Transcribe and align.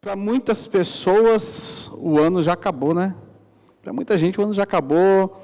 Para 0.00 0.14
muitas 0.14 0.68
pessoas, 0.68 1.90
o 1.92 2.20
ano 2.20 2.40
já 2.40 2.52
acabou, 2.52 2.94
né? 2.94 3.16
Para 3.82 3.92
muita 3.92 4.16
gente, 4.16 4.38
o 4.38 4.44
ano 4.44 4.54
já 4.54 4.62
acabou. 4.62 5.42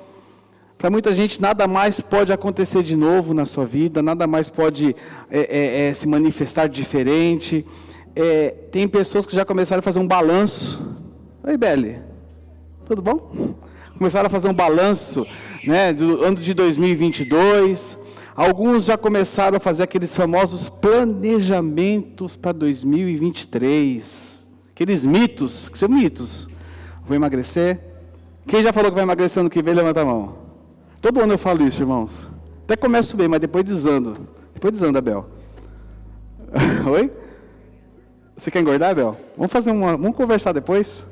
Para 0.78 0.88
muita 0.90 1.12
gente, 1.12 1.42
nada 1.42 1.66
mais 1.66 2.00
pode 2.00 2.32
acontecer 2.32 2.84
de 2.84 2.94
novo 2.94 3.34
na 3.34 3.46
sua 3.46 3.66
vida, 3.66 4.00
nada 4.00 4.28
mais 4.28 4.50
pode 4.50 4.94
é, 5.28 5.40
é, 5.40 5.88
é, 5.88 5.94
se 5.94 6.06
manifestar 6.06 6.68
diferente. 6.68 7.66
É, 8.14 8.50
tem 8.70 8.86
pessoas 8.86 9.26
que 9.26 9.34
já 9.34 9.44
começaram 9.44 9.80
a 9.80 9.82
fazer 9.82 9.98
um 9.98 10.06
balanço. 10.06 10.88
Oi, 11.42 11.56
Beli, 11.56 11.98
tudo 12.86 13.02
bom? 13.02 13.56
Começaram 13.98 14.28
a 14.28 14.30
fazer 14.30 14.46
um 14.46 14.54
balanço 14.54 15.26
né, 15.64 15.92
do 15.92 16.22
ano 16.22 16.36
de 16.36 16.54
2022. 16.54 17.98
Alguns 18.36 18.84
já 18.84 18.96
começaram 18.96 19.56
a 19.56 19.60
fazer 19.60 19.82
aqueles 19.82 20.14
famosos 20.14 20.68
planejamentos 20.68 22.36
para 22.36 22.52
2023. 22.52 24.33
Aqueles 24.74 25.04
mitos, 25.04 25.68
que 25.68 25.78
são 25.78 25.88
mitos. 25.88 26.48
Vou 27.06 27.14
emagrecer. 27.14 27.78
Quem 28.44 28.60
já 28.60 28.72
falou 28.72 28.90
que 28.90 28.96
vai 28.96 29.04
emagrecer 29.04 29.40
ano 29.40 29.48
que 29.48 29.62
vem, 29.62 29.72
levanta 29.72 30.00
a 30.00 30.04
mão. 30.04 30.36
Todo 31.00 31.20
ano 31.20 31.34
eu 31.34 31.38
falo 31.38 31.64
isso, 31.64 31.80
irmãos. 31.80 32.28
Até 32.64 32.76
começo 32.76 33.16
bem, 33.16 33.28
mas 33.28 33.40
depois 33.40 33.64
desando. 33.64 34.26
Depois 34.52 34.72
desanda, 34.72 34.98
Abel. 34.98 35.26
Oi? 36.90 37.12
Você 38.36 38.50
quer 38.50 38.60
engordar, 38.60 38.90
Abel? 38.90 39.16
Vamos 39.36 39.52
fazer 39.52 39.70
uma. 39.70 39.96
Vamos 39.96 40.16
conversar 40.16 40.50
depois? 40.50 41.06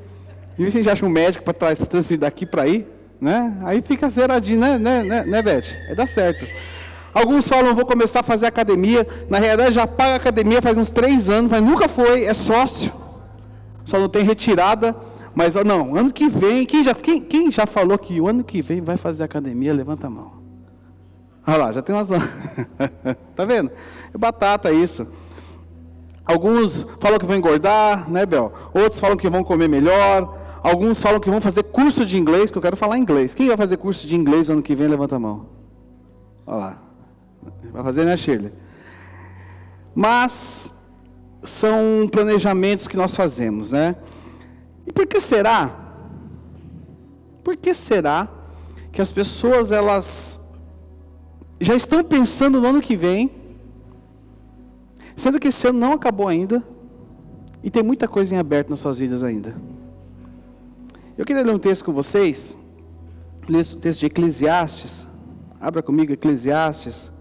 E 0.58 0.62
se 0.62 0.78
a 0.78 0.82
gente 0.82 0.90
acha 0.90 1.06
um 1.06 1.08
médico 1.08 1.44
para 1.44 1.76
transferir 1.76 2.18
daqui 2.18 2.44
para 2.44 2.62
aí, 2.62 2.84
né? 3.20 3.56
Aí 3.62 3.80
fica 3.80 4.08
zeradinho, 4.08 4.58
né, 4.58 4.76
né, 4.76 5.04
né, 5.04 5.24
né 5.24 5.40
Beth? 5.40 5.66
Aí 5.88 5.94
dá 5.94 6.06
certo. 6.06 6.44
Alguns 7.14 7.46
falam, 7.46 7.76
vou 7.76 7.86
começar 7.86 8.20
a 8.20 8.24
fazer 8.24 8.46
academia. 8.46 9.06
Na 9.28 9.38
realidade, 9.38 9.74
já 9.74 9.86
paga 9.86 10.16
academia 10.16 10.60
faz 10.60 10.76
uns 10.76 10.90
três 10.90 11.30
anos, 11.30 11.48
mas 11.48 11.62
nunca 11.62 11.88
foi, 11.88 12.24
é 12.24 12.34
sócio. 12.34 13.01
Só 13.84 13.98
não 13.98 14.08
tem 14.08 14.24
retirada. 14.24 14.94
Mas 15.34 15.54
não, 15.54 15.96
ano 15.96 16.12
que 16.12 16.28
vem, 16.28 16.66
quem 16.66 16.84
já, 16.84 16.94
quem, 16.94 17.20
quem 17.20 17.50
já 17.50 17.66
falou 17.66 17.98
que 17.98 18.20
o 18.20 18.28
ano 18.28 18.44
que 18.44 18.60
vem 18.60 18.82
vai 18.82 18.98
fazer 18.98 19.24
academia, 19.24 19.72
levanta 19.72 20.06
a 20.06 20.10
mão. 20.10 20.32
Olha 21.46 21.56
lá, 21.56 21.72
já 21.72 21.82
tem 21.82 21.94
umas 21.94 22.08
tá 23.34 23.44
vendo? 23.44 23.70
É 24.12 24.18
batata 24.18 24.70
isso. 24.70 25.06
Alguns 26.24 26.86
falam 27.00 27.18
que 27.18 27.24
vão 27.24 27.36
engordar, 27.36 28.08
né, 28.08 28.24
Bel? 28.24 28.52
Outros 28.72 29.00
falam 29.00 29.16
que 29.16 29.28
vão 29.28 29.42
comer 29.42 29.68
melhor. 29.68 30.38
Alguns 30.62 31.00
falam 31.00 31.18
que 31.18 31.28
vão 31.28 31.40
fazer 31.40 31.64
curso 31.64 32.06
de 32.06 32.16
inglês, 32.16 32.50
que 32.50 32.58
eu 32.58 32.62
quero 32.62 32.76
falar 32.76 32.96
inglês. 32.96 33.34
Quem 33.34 33.48
vai 33.48 33.56
fazer 33.56 33.76
curso 33.78 34.06
de 34.06 34.14
inglês 34.14 34.48
ano 34.48 34.62
que 34.62 34.76
vem, 34.76 34.86
levanta 34.86 35.16
a 35.16 35.18
mão. 35.18 35.46
Olha 36.46 36.56
lá. 36.56 36.82
Vai 37.72 37.82
fazer, 37.82 38.04
né, 38.04 38.16
Shirley? 38.16 38.52
Mas 39.94 40.72
são 41.42 42.08
planejamentos 42.10 42.86
que 42.86 42.96
nós 42.96 43.14
fazemos, 43.14 43.72
né? 43.72 43.96
E 44.86 44.92
por 44.92 45.06
que 45.06 45.20
será? 45.20 45.78
Por 47.42 47.56
que 47.56 47.74
será 47.74 48.28
que 48.92 49.00
as 49.00 49.10
pessoas 49.10 49.72
elas 49.72 50.38
já 51.60 51.74
estão 51.74 52.02
pensando 52.04 52.60
no 52.60 52.68
ano 52.68 52.80
que 52.80 52.96
vem, 52.96 53.30
sendo 55.16 55.40
que 55.40 55.48
esse 55.48 55.66
ano 55.66 55.78
não 55.78 55.92
acabou 55.92 56.28
ainda 56.28 56.62
e 57.62 57.70
tem 57.70 57.82
muita 57.82 58.06
coisa 58.06 58.34
em 58.34 58.38
aberto 58.38 58.70
nas 58.70 58.80
suas 58.80 58.98
vidas 58.98 59.22
ainda? 59.22 59.54
Eu 61.18 61.24
queria 61.24 61.42
ler 61.42 61.54
um 61.54 61.58
texto 61.58 61.84
com 61.84 61.92
vocês, 61.92 62.56
o 63.48 63.76
texto 63.76 64.00
de 64.00 64.06
Eclesiastes. 64.06 65.08
Abra 65.60 65.82
comigo 65.82 66.12
Eclesiastes, 66.12 67.12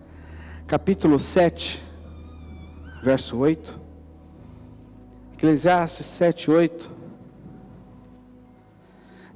capítulo 0.65 1.19
7, 1.19 1.83
verso 3.03 3.37
8. 3.37 3.80
Eclesiastes 5.41 6.05
7, 6.05 6.51
8. 6.51 6.91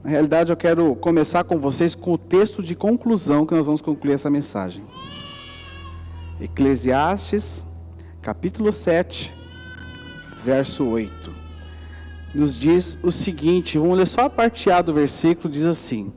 Na 0.03 0.11
realidade, 0.11 0.51
eu 0.51 0.55
quero 0.55 0.95
começar 0.97 1.43
com 1.43 1.57
vocês 1.57 1.95
com 1.95 2.13
o 2.13 2.17
texto 2.17 2.61
de 2.61 2.75
conclusão 2.75 3.43
que 3.43 3.55
nós 3.55 3.65
vamos 3.65 3.81
concluir 3.81 4.13
essa 4.13 4.29
mensagem. 4.29 4.85
Eclesiastes, 6.39 7.65
capítulo 8.21 8.71
7, 8.71 9.33
verso 10.43 10.85
8. 10.85 11.11
Nos 12.35 12.55
diz 12.55 12.99
o 13.01 13.09
seguinte, 13.09 13.79
vamos 13.79 13.97
ler 13.97 14.05
só 14.05 14.25
a 14.25 14.29
parte 14.29 14.69
A 14.69 14.83
do 14.83 14.93
versículo, 14.93 15.51
diz 15.51 15.65
assim. 15.65 16.13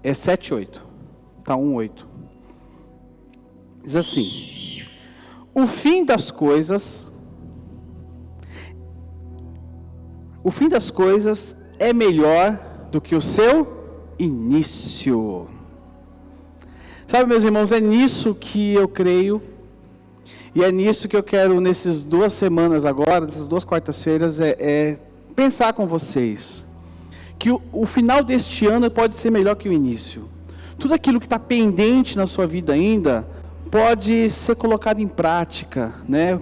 É 0.00 0.14
7, 0.14 0.54
8. 0.54 0.80
Tá 1.42 1.56
1, 1.56 1.74
8. 1.74 2.08
Diz 3.82 3.96
assim: 3.96 4.84
O 5.52 5.66
fim 5.66 6.04
das 6.04 6.30
coisas 6.30 7.10
O 10.44 10.50
fim 10.50 10.68
das 10.68 10.90
coisas 10.90 11.56
é 11.78 11.92
melhor 11.92 12.58
do 12.90 13.00
que 13.00 13.14
o 13.14 13.20
seu 13.20 14.14
início. 14.18 15.46
Sabe, 17.06 17.28
meus 17.28 17.44
irmãos, 17.44 17.70
é 17.70 17.80
nisso 17.80 18.34
que 18.34 18.74
eu 18.74 18.88
creio, 18.88 19.40
e 20.54 20.64
é 20.64 20.72
nisso 20.72 21.08
que 21.08 21.16
eu 21.16 21.22
quero, 21.22 21.60
nessas 21.60 22.02
duas 22.02 22.32
semanas 22.32 22.84
agora, 22.84 23.26
nessas 23.26 23.46
duas 23.46 23.64
quartas-feiras, 23.64 24.40
é, 24.40 24.56
é, 24.58 24.98
pensar 25.36 25.72
com 25.74 25.86
vocês. 25.86 26.66
Que 27.38 27.50
o, 27.50 27.60
o 27.72 27.86
final 27.86 28.24
deste 28.24 28.66
ano 28.66 28.90
pode 28.90 29.14
ser 29.14 29.30
melhor 29.30 29.54
que 29.54 29.68
o 29.68 29.72
início. 29.72 30.28
Tudo 30.78 30.94
aquilo 30.94 31.20
que 31.20 31.26
está 31.26 31.38
pendente 31.38 32.16
na 32.16 32.26
sua 32.26 32.46
vida 32.46 32.72
ainda, 32.72 33.26
pode 33.70 34.28
ser 34.28 34.56
colocado 34.56 35.00
em 35.00 35.08
prática, 35.08 35.94
né? 36.08 36.38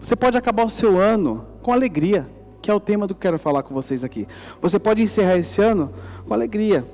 Você 0.00 0.16
pode 0.16 0.36
acabar 0.36 0.64
o 0.64 0.70
seu 0.70 0.98
ano 0.98 1.44
com 1.62 1.72
alegria 1.72 2.37
que 2.68 2.70
é 2.70 2.74
o 2.74 2.80
tema 2.80 3.06
do 3.06 3.14
que 3.14 3.20
eu 3.20 3.30
quero 3.30 3.38
falar 3.38 3.62
com 3.62 3.72
vocês 3.72 4.04
aqui. 4.04 4.28
Você 4.60 4.78
pode 4.78 5.00
encerrar 5.00 5.38
esse 5.38 5.58
ano 5.58 5.90
com 6.26 6.34
alegria, 6.34 6.84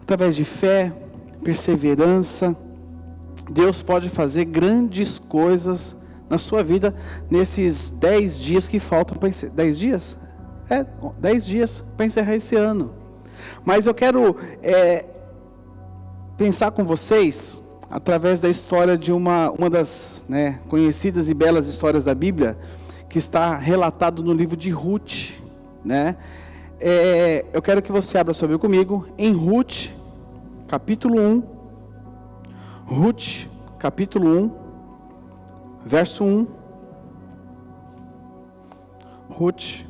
através 0.00 0.36
de 0.36 0.44
fé, 0.44 0.92
perseverança. 1.42 2.54
Deus 3.50 3.82
pode 3.82 4.08
fazer 4.08 4.44
grandes 4.44 5.18
coisas 5.18 5.96
na 6.28 6.38
sua 6.38 6.62
vida 6.62 6.94
nesses 7.28 7.90
dez 7.90 8.38
dias 8.38 8.68
que 8.68 8.78
faltam 8.78 9.16
para 9.16 9.28
encerrar. 9.28 9.54
Dez 9.54 9.76
dias? 9.76 10.16
É, 10.70 10.86
dias 11.40 11.82
para 11.96 12.06
encerrar 12.06 12.36
esse 12.36 12.54
ano. 12.54 12.92
Mas 13.64 13.88
eu 13.88 13.94
quero 13.94 14.36
é, 14.62 15.04
pensar 16.36 16.70
com 16.70 16.84
vocês 16.84 17.60
através 17.90 18.40
da 18.40 18.48
história 18.48 18.96
de 18.96 19.10
uma, 19.10 19.50
uma 19.50 19.68
das 19.68 20.22
né, 20.28 20.60
conhecidas 20.68 21.28
e 21.28 21.34
belas 21.34 21.66
histórias 21.66 22.04
da 22.04 22.14
Bíblia 22.14 22.56
que 23.10 23.18
está 23.18 23.56
relatado 23.56 24.22
no 24.22 24.32
livro 24.32 24.56
de 24.56 24.70
Ruth, 24.70 25.32
né? 25.84 26.16
É, 26.78 27.44
eu 27.52 27.60
quero 27.60 27.82
que 27.82 27.90
você 27.90 28.16
abra 28.16 28.32
sobre 28.32 28.56
comigo 28.56 29.08
em 29.18 29.32
Ruth, 29.32 29.88
capítulo 30.68 31.20
1. 31.20 31.42
Ruth, 32.86 33.48
capítulo 33.80 34.28
1, 34.28 34.50
verso 35.84 36.24
1. 36.24 36.46
Ruth, 39.28 39.84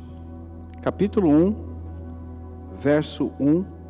capítulo 0.81 1.29
1, 1.29 1.55
verso 2.79 3.31
1. 3.39 3.80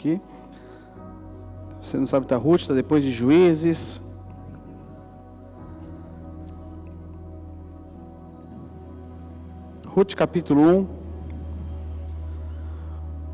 Aqui. 0.00 0.18
Você 1.82 1.98
não 1.98 2.06
sabe, 2.06 2.24
está 2.24 2.34
Ruth, 2.34 2.62
está 2.62 2.72
depois 2.72 3.04
de 3.04 3.10
Juízes. 3.10 4.00
Ruth 9.84 10.14
capítulo 10.14 10.62
1. 10.62 10.86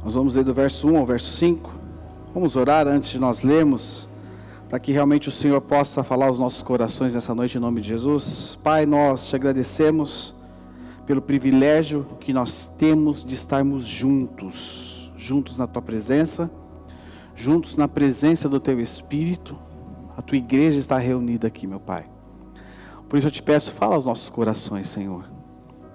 Nós 0.03 0.15
vamos 0.17 0.35
ler 0.35 0.43
do 0.43 0.53
verso 0.53 0.89
1 0.89 0.99
ao 0.99 1.07
verso 1.07 1.29
5. 1.37 1.71
Vamos 2.35 2.57
orar 2.57 2.89
antes 2.89 3.11
de 3.11 3.21
nós 3.21 3.43
lermos, 3.43 4.09
para 4.69 4.81
que 4.81 4.91
realmente 4.91 5.29
o 5.29 5.33
Senhor 5.33 5.61
possa 5.61 6.03
falar 6.03 6.27
aos 6.27 6.39
nossos 6.41 6.63
corações 6.63 7.15
nessa 7.15 7.33
noite 7.33 7.57
em 7.57 7.61
nome 7.61 7.81
de 7.81 7.87
Jesus. 7.87 8.59
Pai, 8.61 8.87
nós 8.87 9.29
te 9.29 9.37
agradecemos 9.37 10.35
pelo 11.07 11.23
privilégio 11.23 12.05
que 12.19 12.33
nós 12.33 12.69
temos 12.77 13.25
de 13.25 13.35
estarmos 13.35 13.85
juntos, 13.85 14.86
juntos 15.27 15.59
na 15.59 15.67
tua 15.67 15.83
presença 15.83 16.51
juntos 17.37 17.77
na 17.77 17.87
presença 17.87 18.49
do 18.49 18.59
Teu 18.59 18.81
Espírito. 18.81 19.57
A 20.17 20.23
Tua 20.23 20.39
igreja 20.39 20.79
está 20.79 20.97
reunida 20.97 21.47
aqui, 21.47 21.67
meu 21.67 21.79
Pai. 21.79 22.07
Por 23.09 23.19
isso 23.19 23.29
eu 23.29 23.31
te 23.31 23.43
peço, 23.43 23.71
fala 23.71 23.95
aos 23.95 24.07
nossos 24.07 24.31
corações, 24.31 24.89
Senhor. 24.89 25.31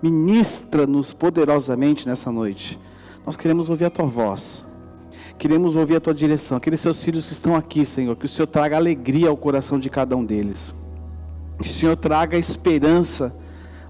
Ministra-nos 0.02 1.12
poderosamente 1.12 2.08
nessa 2.08 2.32
noite. 2.32 2.80
Nós 3.26 3.36
queremos 3.36 3.70
ouvir 3.70 3.86
a 3.86 3.90
Tua 3.90 4.06
voz. 4.06 4.66
Queremos 5.38 5.76
ouvir 5.76 5.96
a 5.96 6.00
Tua 6.00 6.14
direção. 6.14 6.58
Aqueles 6.58 6.80
seus 6.80 7.04
filhos 7.04 7.28
que 7.28 7.34
estão 7.34 7.56
aqui, 7.56 7.84
Senhor, 7.84 8.16
que 8.16 8.26
o 8.26 8.30
Senhor 8.30 8.48
traga 8.48 8.78
alegria 8.78 9.30
ao 9.30 9.36
coração 9.36 9.80
de 9.80 9.90
cada 9.90 10.16
um 10.16 10.24
deles. 10.24 10.76
Que 11.60 11.68
o 11.68 11.72
Senhor 11.72 11.96
traga 11.98 12.38
esperança 12.38 13.36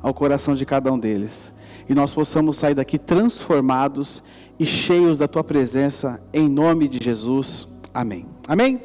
ao 0.01 0.13
coração 0.13 0.55
de 0.55 0.65
cada 0.65 0.91
um 0.91 0.97
deles. 0.97 1.53
E 1.91 1.93
nós 1.93 2.13
possamos 2.13 2.57
sair 2.57 2.73
daqui 2.73 2.97
transformados 2.97 4.23
e 4.57 4.65
cheios 4.65 5.17
da 5.17 5.27
tua 5.27 5.43
presença, 5.43 6.23
em 6.31 6.47
nome 6.47 6.87
de 6.87 7.03
Jesus. 7.03 7.67
Amém. 7.93 8.25
Amém? 8.47 8.81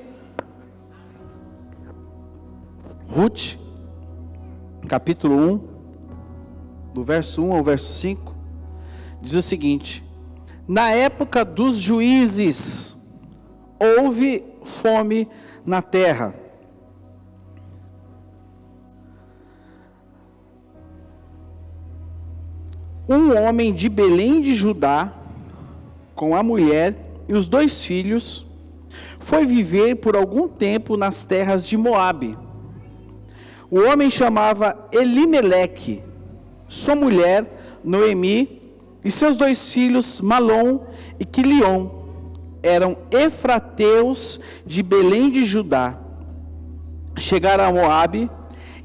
Ruth, 3.08 3.54
capítulo 4.88 5.36
1, 5.36 5.60
do 6.92 7.04
verso 7.04 7.44
1 7.44 7.52
ao 7.52 7.62
verso 7.62 7.92
5, 7.92 8.34
diz 9.22 9.34
o 9.34 9.42
seguinte: 9.42 10.04
Na 10.66 10.90
época 10.90 11.44
dos 11.44 11.76
juízes, 11.76 12.96
houve 13.78 14.44
fome 14.64 15.28
na 15.64 15.80
terra. 15.80 16.34
Um 23.08 23.36
homem 23.36 23.72
de 23.72 23.88
Belém 23.88 24.40
de 24.40 24.54
Judá, 24.54 25.12
com 26.14 26.34
a 26.34 26.42
mulher 26.42 26.96
e 27.28 27.34
os 27.34 27.46
dois 27.46 27.84
filhos, 27.84 28.44
foi 29.20 29.46
viver 29.46 29.96
por 29.96 30.16
algum 30.16 30.48
tempo 30.48 30.96
nas 30.96 31.22
terras 31.22 31.66
de 31.66 31.76
Moabe. 31.76 32.36
O 33.70 33.80
homem 33.80 34.10
chamava 34.10 34.88
Elimeleque, 34.90 36.02
sua 36.68 36.96
mulher 36.96 37.78
Noemi 37.84 38.60
e 39.04 39.10
seus 39.10 39.36
dois 39.36 39.72
filhos 39.72 40.20
Malom 40.20 40.80
e 41.20 41.24
Quilion 41.24 41.88
eram 42.60 42.98
efrateus 43.12 44.40
de 44.66 44.82
Belém 44.82 45.30
de 45.30 45.44
Judá. 45.44 45.96
Chegaram 47.16 47.64
a 47.64 47.72
Moabe 47.72 48.28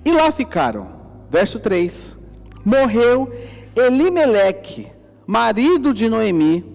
e 0.06 0.12
lá 0.12 0.32
ficaram. 0.32 0.90
Verso 1.30 1.60
3. 1.60 2.18
Morreu 2.64 3.34
Elimeleque, 3.76 4.88
marido 5.26 5.94
de 5.94 6.10
Noemi, 6.10 6.66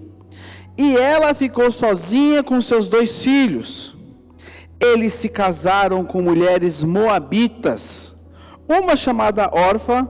e 0.79 0.97
ela 0.97 1.35
ficou 1.35 1.71
sozinha 1.71 2.43
com 2.43 2.61
seus 2.61 2.89
dois 2.89 3.23
filhos. 3.23 3.95
Eles 4.81 5.15
se 5.15 5.29
casaram 5.29 6.05
com 6.05 6.23
mulheres 6.23 6.83
moabitas, 6.83 8.15
uma 8.69 8.97
chamada 8.97 9.51
Orfa 9.53 10.09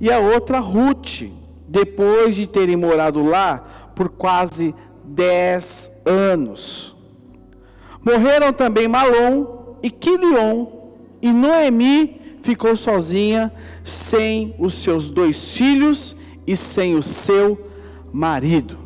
e 0.00 0.10
a 0.10 0.18
outra 0.18 0.58
Ruth, 0.58 1.22
depois 1.68 2.34
de 2.34 2.46
terem 2.46 2.76
morado 2.76 3.22
lá 3.24 3.92
por 3.94 4.08
quase 4.08 4.74
dez 5.04 5.90
anos. 6.04 6.96
Morreram 8.04 8.52
também 8.52 8.88
Malom 8.88 9.76
e 9.82 9.90
Quilion, 9.90 10.66
e 11.22 11.32
Noemi 11.32 12.19
ficou 12.50 12.74
sozinha, 12.74 13.52
sem 13.84 14.56
os 14.58 14.74
seus 14.74 15.08
dois 15.08 15.52
filhos 15.52 16.16
e 16.44 16.56
sem 16.56 16.96
o 16.96 17.02
seu 17.02 17.64
marido. 18.12 18.76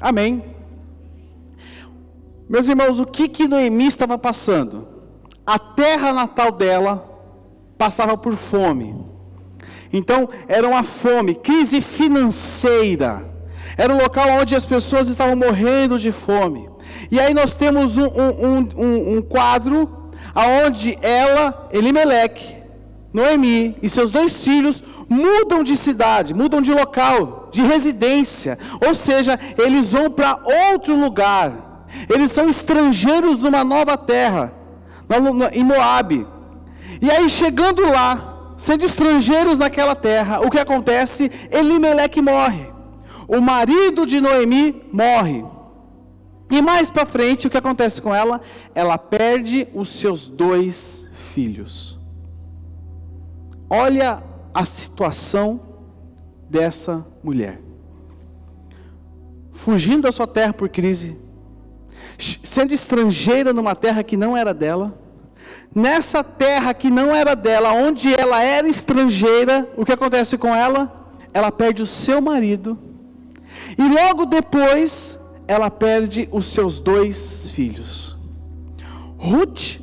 Amém. 0.00 0.42
Meus 2.48 2.66
irmãos, 2.66 2.98
o 2.98 3.04
que 3.04 3.28
que 3.28 3.46
Noemi 3.46 3.86
estava 3.86 4.16
passando? 4.16 4.88
A 5.46 5.58
terra 5.58 6.14
natal 6.14 6.50
dela 6.50 6.94
passava 7.76 8.16
por 8.16 8.32
fome. 8.34 8.96
Então, 9.92 10.28
era 10.48 10.66
uma 10.66 10.82
fome, 10.82 11.34
crise 11.34 11.82
financeira. 11.82 13.22
Era 13.76 13.92
um 13.92 13.98
local 13.98 14.28
onde 14.40 14.56
as 14.56 14.64
pessoas 14.64 15.10
estavam 15.10 15.36
morrendo 15.36 15.98
de 15.98 16.10
fome. 16.10 16.70
E 17.10 17.20
aí 17.20 17.34
nós 17.34 17.54
temos 17.54 17.98
um, 17.98 18.06
um, 18.06 18.68
um, 18.76 19.16
um 19.16 19.22
quadro 19.22 20.10
aonde 20.34 20.96
ela, 21.02 21.68
Elimeleque, 21.72 22.59
Noemi 23.12 23.76
e 23.82 23.88
seus 23.88 24.10
dois 24.10 24.44
filhos 24.44 24.82
mudam 25.08 25.64
de 25.64 25.76
cidade, 25.76 26.32
mudam 26.32 26.62
de 26.62 26.72
local, 26.72 27.48
de 27.50 27.60
residência. 27.60 28.58
Ou 28.86 28.94
seja, 28.94 29.38
eles 29.58 29.92
vão 29.92 30.10
para 30.10 30.38
outro 30.72 30.94
lugar. 30.94 31.86
Eles 32.08 32.30
são 32.30 32.48
estrangeiros 32.48 33.40
numa 33.40 33.64
nova 33.64 33.96
terra, 33.96 34.52
em 35.52 35.64
Moabe. 35.64 36.26
E 37.02 37.10
aí 37.10 37.28
chegando 37.28 37.82
lá, 37.82 38.54
sendo 38.56 38.84
estrangeiros 38.84 39.58
naquela 39.58 39.96
terra, 39.96 40.40
o 40.40 40.50
que 40.50 40.58
acontece? 40.58 41.30
Elimeleque 41.50 42.22
morre. 42.22 42.70
O 43.26 43.40
marido 43.40 44.06
de 44.06 44.20
Noemi 44.20 44.82
morre. 44.92 45.44
E 46.50 46.60
mais 46.60 46.90
para 46.90 47.06
frente, 47.06 47.46
o 47.46 47.50
que 47.50 47.56
acontece 47.56 48.02
com 48.02 48.14
ela? 48.14 48.40
Ela 48.74 48.98
perde 48.98 49.68
os 49.72 49.88
seus 49.88 50.26
dois 50.26 51.06
filhos. 51.32 51.99
Olha 53.72 54.20
a 54.52 54.64
situação 54.64 55.60
dessa 56.48 57.06
mulher. 57.22 57.60
Fugindo 59.52 60.02
da 60.02 60.12
sua 60.12 60.26
terra 60.26 60.52
por 60.52 60.68
crise, 60.68 61.16
sendo 62.42 62.74
estrangeira 62.74 63.52
numa 63.52 63.76
terra 63.76 64.02
que 64.02 64.16
não 64.16 64.36
era 64.36 64.52
dela, 64.52 64.98
nessa 65.72 66.24
terra 66.24 66.74
que 66.74 66.90
não 66.90 67.14
era 67.14 67.36
dela, 67.36 67.72
onde 67.72 68.12
ela 68.12 68.42
era 68.42 68.68
estrangeira, 68.68 69.70
o 69.76 69.84
que 69.84 69.92
acontece 69.92 70.36
com 70.36 70.52
ela? 70.52 71.12
Ela 71.32 71.52
perde 71.52 71.80
o 71.80 71.86
seu 71.86 72.20
marido, 72.20 72.76
e 73.78 73.88
logo 73.88 74.26
depois, 74.26 75.18
ela 75.46 75.70
perde 75.70 76.28
os 76.32 76.46
seus 76.46 76.80
dois 76.80 77.50
filhos. 77.50 78.16
Ruth, 79.16 79.78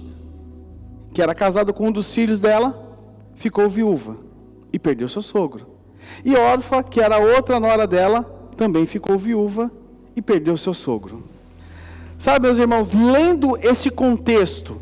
que 1.13 1.21
era 1.21 1.33
casada 1.33 1.71
com 1.71 1.87
um 1.87 1.91
dos 1.91 2.13
filhos 2.13 2.41
dela, 2.41 2.86
ficou 3.37 3.69
viúva 3.69 4.17
e 4.73 4.77
perdeu 4.77 5.07
seu 5.07 5.21
sogro. 5.21 5.65
E 6.25 6.35
Orfa, 6.35 6.83
que 6.83 6.99
era 6.99 7.19
outra 7.19 7.59
nora 7.59 7.87
dela, 7.87 8.23
também 8.57 8.85
ficou 8.85 9.17
viúva 9.17 9.71
e 10.15 10.21
perdeu 10.21 10.57
seu 10.57 10.73
sogro. 10.73 11.23
Sabe, 12.17 12.47
meus 12.47 12.57
irmãos, 12.57 12.91
lendo 12.91 13.55
esse 13.57 13.91
contexto, 13.91 14.81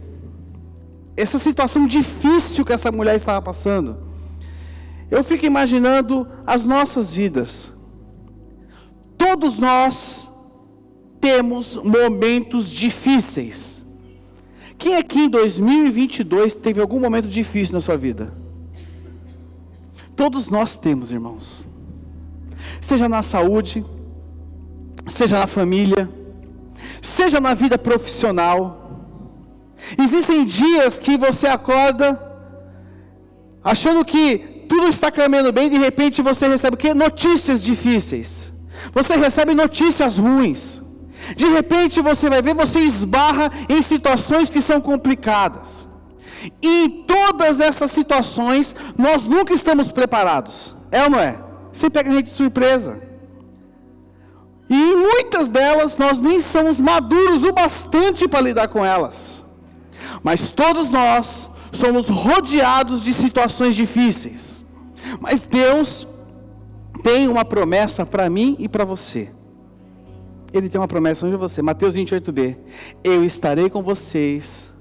essa 1.17 1.37
situação 1.37 1.85
difícil 1.85 2.65
que 2.65 2.71
essa 2.71 2.91
mulher 2.91 3.15
estava 3.15 3.41
passando, 3.41 3.97
eu 5.11 5.23
fico 5.23 5.45
imaginando 5.45 6.25
as 6.47 6.63
nossas 6.63 7.13
vidas. 7.13 7.73
Todos 9.17 9.59
nós 9.59 10.31
temos 11.19 11.75
momentos 11.75 12.71
difíceis. 12.71 13.85
Quem 14.77 14.95
aqui 14.95 15.21
em 15.21 15.29
2022 15.29 16.55
teve 16.55 16.79
algum 16.79 16.99
momento 16.99 17.27
difícil 17.27 17.73
na 17.73 17.81
sua 17.81 17.97
vida? 17.97 18.44
Todos 20.15 20.49
nós 20.49 20.77
temos, 20.77 21.11
irmãos. 21.11 21.67
Seja 22.79 23.09
na 23.09 23.21
saúde, 23.21 23.85
seja 25.07 25.39
na 25.39 25.47
família, 25.47 26.09
seja 27.01 27.39
na 27.39 27.53
vida 27.53 27.77
profissional. 27.77 28.81
Existem 29.97 30.45
dias 30.45 30.97
que 30.97 31.17
você 31.17 31.47
acorda 31.47 32.21
achando 33.63 34.05
que 34.05 34.37
tudo 34.69 34.87
está 34.87 35.11
caminhando 35.11 35.51
bem, 35.51 35.69
de 35.69 35.77
repente 35.77 36.21
você 36.21 36.47
recebe 36.47 36.75
o 36.75 36.77
quê? 36.77 36.93
Notícias 36.93 37.61
difíceis. 37.61 38.53
Você 38.93 39.15
recebe 39.15 39.53
notícias 39.53 40.17
ruins. 40.17 40.81
De 41.35 41.47
repente 41.47 42.01
você 42.01 42.29
vai 42.29 42.41
ver, 42.41 42.53
você 42.53 42.79
esbarra 42.79 43.51
em 43.67 43.81
situações 43.81 44.49
que 44.49 44.61
são 44.61 44.79
complicadas. 44.79 45.89
E 46.61 46.83
em 46.83 46.89
todas 47.03 47.59
essas 47.59 47.91
situações, 47.91 48.75
nós 48.97 49.25
nunca 49.25 49.53
estamos 49.53 49.91
preparados. 49.91 50.75
É 50.91 51.03
ou 51.03 51.09
não 51.09 51.19
é? 51.19 51.39
Você 51.71 51.89
pega 51.89 52.09
a 52.09 52.13
gente 52.13 52.25
de 52.25 52.31
surpresa. 52.31 53.01
E 54.69 54.75
em 54.75 54.95
muitas 54.95 55.49
delas 55.49 55.97
nós 55.97 56.19
nem 56.19 56.41
somos 56.41 56.79
maduros 56.79 57.43
o 57.43 57.51
bastante 57.51 58.27
para 58.27 58.41
lidar 58.41 58.67
com 58.67 58.83
elas. 58.83 59.43
Mas 60.23 60.51
todos 60.51 60.89
nós 60.89 61.49
somos 61.71 62.09
rodeados 62.09 63.03
de 63.03 63.13
situações 63.13 63.75
difíceis. 63.75 64.65
Mas 65.19 65.41
Deus 65.41 66.07
tem 67.03 67.27
uma 67.27 67.45
promessa 67.45 68.05
para 68.05 68.29
mim 68.29 68.55
e 68.57 68.67
para 68.67 68.83
você. 68.83 69.29
Ele 70.51 70.69
tem 70.69 70.79
uma 70.79 70.87
promessa 70.87 71.27
para 71.27 71.37
você. 71.37 71.61
Mateus 71.61 71.95
28b. 71.95 72.57
Eu 73.03 73.23
estarei 73.23 73.69
com 73.69 73.83
vocês. 73.83 74.74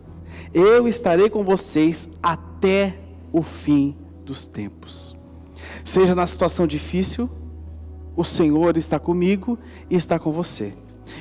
Eu 0.54 0.87
estarei 0.87 1.28
com 1.28 1.42
vocês 1.42 2.08
até 2.23 2.96
o 3.32 3.42
fim 3.42 3.96
dos 4.25 4.46
tempos. 4.46 5.16
Seja 5.84 6.14
na 6.14 6.26
situação 6.26 6.66
difícil, 6.66 7.28
o 8.16 8.23
Senhor 8.23 8.76
está 8.76 8.99
comigo 8.99 9.58
e 9.90 9.96
está 9.96 10.18
com 10.18 10.30
você. 10.30 10.73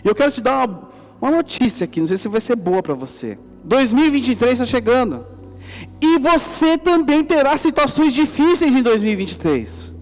E 0.05 0.07
eu 0.07 0.13
quero 0.13 0.31
te 0.31 0.39
dar 0.39 0.69
uma, 0.69 0.89
uma 1.19 1.31
notícia 1.31 1.85
aqui, 1.85 1.99
não 1.99 2.07
sei 2.07 2.17
se 2.17 2.29
vai 2.29 2.39
ser 2.39 2.55
boa 2.55 2.83
para 2.83 2.93
você. 2.93 3.39
2023 3.63 4.53
está 4.53 4.65
chegando. 4.65 5.25
E 5.99 6.19
você 6.19 6.77
também 6.77 7.23
terá 7.23 7.57
situações 7.57 8.13
difíceis 8.13 8.75
em 8.75 8.83
2023. 8.83 9.95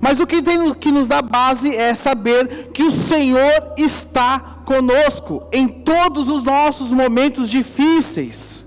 Mas 0.00 0.18
o 0.18 0.26
que 0.26 0.40
tem 0.40 0.72
que 0.74 0.90
nos 0.90 1.06
dá 1.06 1.20
base 1.20 1.76
é 1.76 1.94
saber 1.94 2.70
que 2.72 2.82
o 2.82 2.90
Senhor 2.90 3.74
está 3.76 4.53
conosco 4.64 5.46
em 5.52 5.68
todos 5.68 6.28
os 6.28 6.42
nossos 6.42 6.92
momentos 6.92 7.48
difíceis. 7.48 8.66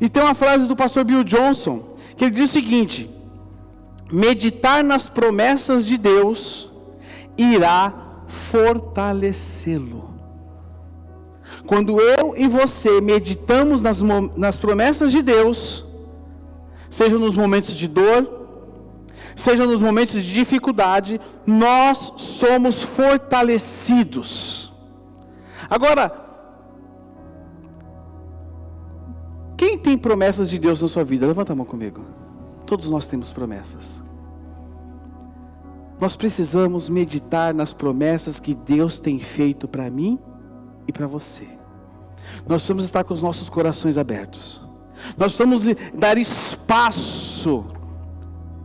E 0.00 0.08
tem 0.08 0.22
uma 0.22 0.34
frase 0.34 0.66
do 0.66 0.76
pastor 0.76 1.04
Bill 1.04 1.24
Johnson 1.24 1.96
que 2.16 2.24
ele 2.24 2.30
diz 2.30 2.50
o 2.50 2.52
seguinte: 2.52 3.10
meditar 4.10 4.82
nas 4.82 5.08
promessas 5.08 5.84
de 5.84 5.96
Deus 5.96 6.70
irá 7.36 7.92
fortalecê-lo. 8.26 10.08
quando 11.66 12.00
eu 12.00 12.34
e 12.36 12.46
você 12.48 13.00
meditamos 13.00 13.82
nas, 13.82 14.02
nas 14.36 14.58
promessas 14.58 15.12
de 15.12 15.22
Deus, 15.22 15.84
seja 16.90 17.18
nos 17.18 17.36
momentos 17.36 17.76
de 17.76 17.86
dor, 17.86 18.37
seja 19.40 19.66
nos 19.66 19.80
momentos 19.80 20.22
de 20.22 20.32
dificuldade, 20.32 21.20
nós 21.46 22.12
somos 22.16 22.82
fortalecidos. 22.82 24.72
Agora, 25.70 26.12
quem 29.56 29.78
tem 29.78 29.96
promessas 29.96 30.50
de 30.50 30.58
Deus 30.58 30.80
na 30.80 30.88
sua 30.88 31.04
vida? 31.04 31.26
Levanta 31.26 31.52
a 31.52 31.56
mão 31.56 31.66
comigo. 31.66 32.04
Todos 32.66 32.88
nós 32.88 33.06
temos 33.06 33.32
promessas. 33.32 34.02
Nós 36.00 36.14
precisamos 36.14 36.88
meditar 36.88 37.52
nas 37.52 37.72
promessas 37.72 38.38
que 38.38 38.54
Deus 38.54 38.98
tem 38.98 39.18
feito 39.18 39.66
para 39.66 39.90
mim 39.90 40.18
e 40.86 40.92
para 40.92 41.06
você. 41.06 41.46
Nós 42.46 42.62
precisamos 42.62 42.84
estar 42.84 43.04
com 43.04 43.14
os 43.14 43.22
nossos 43.22 43.48
corações 43.48 43.98
abertos. 43.98 44.62
Nós 45.16 45.32
precisamos 45.32 45.64
dar 45.94 46.18
espaço, 46.18 47.66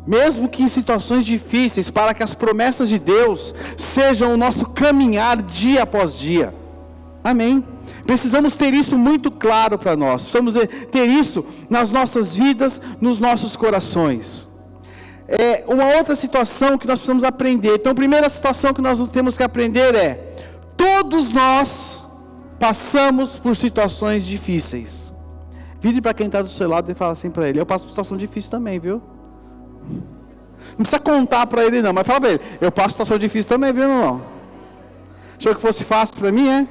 mesmo 0.06 0.50
que 0.50 0.64
em 0.64 0.68
situações 0.68 1.26
difíceis, 1.26 1.90
para 1.90 2.14
que 2.14 2.24
as 2.24 2.34
promessas 2.34 2.90
de 2.90 3.00
Deus 3.00 3.54
sejam 3.78 4.34
o 4.34 4.38
nosso 4.38 4.66
caminhar 4.66 5.42
dia 5.42 5.84
após 5.84 6.18
dia. 6.18 6.54
Amém. 7.24 7.64
Precisamos 8.06 8.56
ter 8.56 8.74
isso 8.74 8.98
muito 8.98 9.32
claro 9.32 9.78
para 9.78 9.96
nós. 9.96 10.24
Precisamos 10.24 10.56
ter 10.92 11.08
isso 11.08 11.46
nas 11.70 11.92
nossas 11.92 12.36
vidas, 12.36 12.82
nos 13.00 13.20
nossos 13.20 13.56
corações 13.56 14.48
é, 15.28 15.64
uma 15.68 15.96
outra 15.96 16.16
situação 16.16 16.78
que 16.78 16.88
nós 16.88 17.00
precisamos 17.00 17.24
aprender. 17.24 17.76
Então, 17.76 17.92
a 17.92 17.96
primeira 17.96 18.30
situação 18.30 18.74
que 18.74 18.82
nós 18.82 19.06
temos 19.10 19.38
que 19.38 19.44
aprender 19.44 19.96
é: 19.96 20.36
todos 20.76 21.32
nós 21.32 22.04
passamos 22.60 23.40
por 23.40 23.56
situações 23.56 24.26
difíceis. 24.26 25.14
Vire 25.80 26.02
para 26.02 26.14
quem 26.14 26.28
está 26.28 26.42
do 26.42 26.50
seu 26.50 26.70
lado 26.70 26.92
e 26.92 26.94
fala 26.94 27.14
assim 27.14 27.30
para 27.30 27.48
ele: 27.48 27.60
Eu 27.60 27.66
passo 27.66 27.86
por 27.86 27.92
situação 27.92 28.18
difícil 28.18 28.52
também, 28.52 28.80
viu? 28.80 29.02
Não 29.90 30.78
precisa 30.78 31.00
contar 31.00 31.46
para 31.48 31.64
ele, 31.64 31.82
não, 31.82 31.94
mas 31.94 32.06
fala 32.06 32.22
para 32.22 32.30
ele: 32.32 32.42
Eu 32.60 32.72
passo 32.72 32.92
situação 32.92 33.18
difícil 33.18 33.50
também, 33.50 33.72
viu, 33.72 33.84
irmão? 33.84 34.22
Achou 35.38 35.54
que 35.56 35.62
fosse 35.62 35.84
fácil 35.84 36.18
para 36.18 36.32
mim, 36.32 36.48
é? 36.48 36.68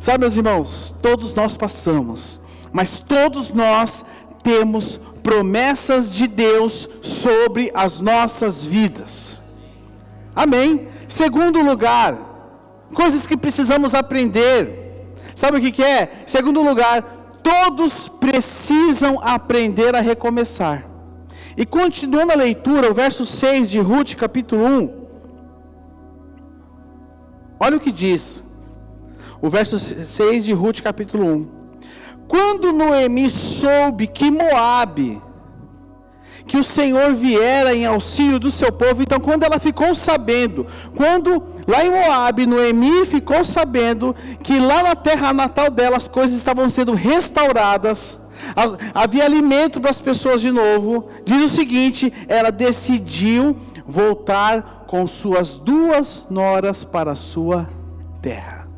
Sabe, 0.00 0.20
meus 0.20 0.36
irmãos, 0.36 0.94
todos 1.02 1.34
nós 1.34 1.56
passamos, 1.56 2.40
mas 2.72 3.00
todos 3.00 3.52
nós 3.52 4.04
temos 4.42 5.00
promessas 5.22 6.12
de 6.12 6.26
Deus 6.26 6.88
sobre 7.02 7.70
as 7.74 8.00
nossas 8.00 8.64
vidas. 8.64 9.42
Amém. 10.34 10.88
Segundo 11.06 11.60
lugar, 11.60 12.16
coisas 12.94 13.26
que 13.26 13.36
precisamos 13.36 13.92
aprender. 13.92 15.12
Sabe 15.34 15.58
o 15.58 15.60
que, 15.60 15.72
que 15.72 15.82
é? 15.82 16.10
Segundo 16.26 16.62
lugar, 16.62 17.02
todos 17.42 18.08
precisam 18.08 19.20
aprender 19.22 19.94
a 19.94 20.00
recomeçar. 20.00 20.87
E 21.60 21.66
continuando 21.66 22.30
a 22.30 22.36
leitura, 22.36 22.88
o 22.88 22.94
verso 22.94 23.26
6 23.26 23.68
de 23.68 23.80
Ruth, 23.80 24.14
capítulo 24.14 24.64
1. 24.64 24.90
Olha 27.58 27.76
o 27.76 27.80
que 27.80 27.90
diz. 27.90 28.44
O 29.42 29.50
verso 29.50 29.76
6 29.76 30.44
de 30.44 30.52
Ruth, 30.52 30.80
capítulo 30.80 31.24
1. 31.26 31.48
Quando 32.28 32.72
Noemi 32.72 33.28
soube 33.28 34.06
que 34.06 34.30
Moabe, 34.30 35.20
que 36.46 36.56
o 36.56 36.62
Senhor 36.62 37.12
viera 37.14 37.74
em 37.74 37.84
auxílio 37.84 38.38
do 38.38 38.52
seu 38.52 38.70
povo, 38.70 39.02
então 39.02 39.18
quando 39.18 39.42
ela 39.42 39.58
ficou 39.58 39.96
sabendo, 39.96 40.64
quando 40.94 41.42
lá 41.66 41.84
em 41.84 41.90
Moabe, 41.90 42.46
Noemi 42.46 43.04
ficou 43.04 43.42
sabendo 43.42 44.14
que 44.44 44.60
lá 44.60 44.84
na 44.84 44.94
terra 44.94 45.32
natal 45.32 45.70
dela 45.70 45.96
as 45.96 46.06
coisas 46.06 46.38
estavam 46.38 46.70
sendo 46.70 46.94
restauradas, 46.94 48.16
havia 48.94 49.24
alimento 49.24 49.80
para 49.80 49.90
as 49.90 50.00
pessoas 50.00 50.40
de 50.40 50.50
novo, 50.50 51.08
diz 51.24 51.42
o 51.42 51.54
seguinte: 51.54 52.12
ela 52.28 52.50
decidiu 52.50 53.56
voltar 53.86 54.84
com 54.86 55.06
suas 55.06 55.58
duas 55.58 56.26
noras 56.30 56.84
para 56.84 57.12
a 57.12 57.16
sua 57.16 57.68
terra. 58.20 58.68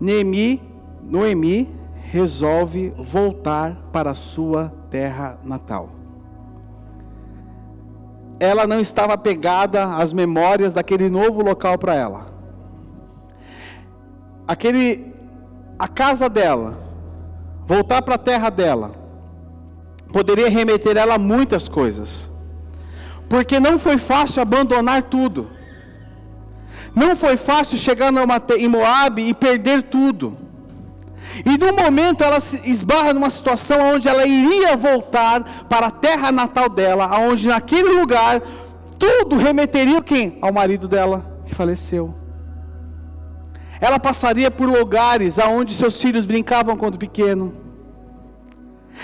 Noemi 0.00 0.60
Noemi 1.02 1.68
resolve 2.10 2.92
voltar 2.98 3.76
para 3.92 4.10
a 4.10 4.14
sua 4.14 4.72
terra 4.90 5.38
natal. 5.44 5.90
Ela 8.38 8.66
não 8.66 8.80
estava 8.80 9.16
pegada 9.16 9.94
às 9.94 10.12
memórias 10.12 10.74
daquele 10.74 11.08
novo 11.08 11.42
local 11.42 11.78
para 11.78 11.94
ela. 11.94 12.26
Aquele 14.46 15.12
a 15.78 15.88
casa 15.88 16.28
dela, 16.28 16.78
voltar 17.66 18.02
para 18.02 18.16
a 18.16 18.18
terra 18.18 18.50
dela, 18.50 18.92
poderia 20.12 20.48
remeter 20.48 20.96
ela 20.96 21.14
a 21.14 21.18
muitas 21.18 21.68
coisas. 21.68 22.30
Porque 23.28 23.58
não 23.58 23.78
foi 23.78 23.98
fácil 23.98 24.42
abandonar 24.42 25.02
tudo. 25.04 25.48
Não 26.94 27.16
foi 27.16 27.36
fácil 27.36 27.78
chegar 27.78 28.12
em 28.58 28.68
Moab 28.68 29.22
e 29.22 29.32
perder 29.32 29.84
tudo. 29.84 30.36
E 31.46 31.56
no 31.56 31.72
momento 31.72 32.22
ela 32.22 32.40
se 32.40 32.70
esbarra 32.70 33.14
numa 33.14 33.30
situação 33.30 33.94
onde 33.94 34.08
ela 34.08 34.26
iria 34.26 34.76
voltar 34.76 35.66
para 35.68 35.86
a 35.86 35.90
terra 35.90 36.30
natal 36.30 36.68
dela, 36.68 37.18
onde 37.18 37.48
naquele 37.48 37.88
lugar 37.92 38.42
tudo 38.98 39.36
remeteria 39.36 40.02
quem? 40.02 40.38
Ao 40.42 40.52
marido 40.52 40.86
dela 40.86 41.24
que 41.46 41.54
faleceu. 41.54 42.21
Ela 43.82 43.98
passaria 43.98 44.48
por 44.48 44.68
lugares 44.68 45.40
aonde 45.40 45.74
seus 45.74 46.00
filhos 46.00 46.24
brincavam 46.24 46.76
quando 46.76 46.96
pequeno. 46.96 47.52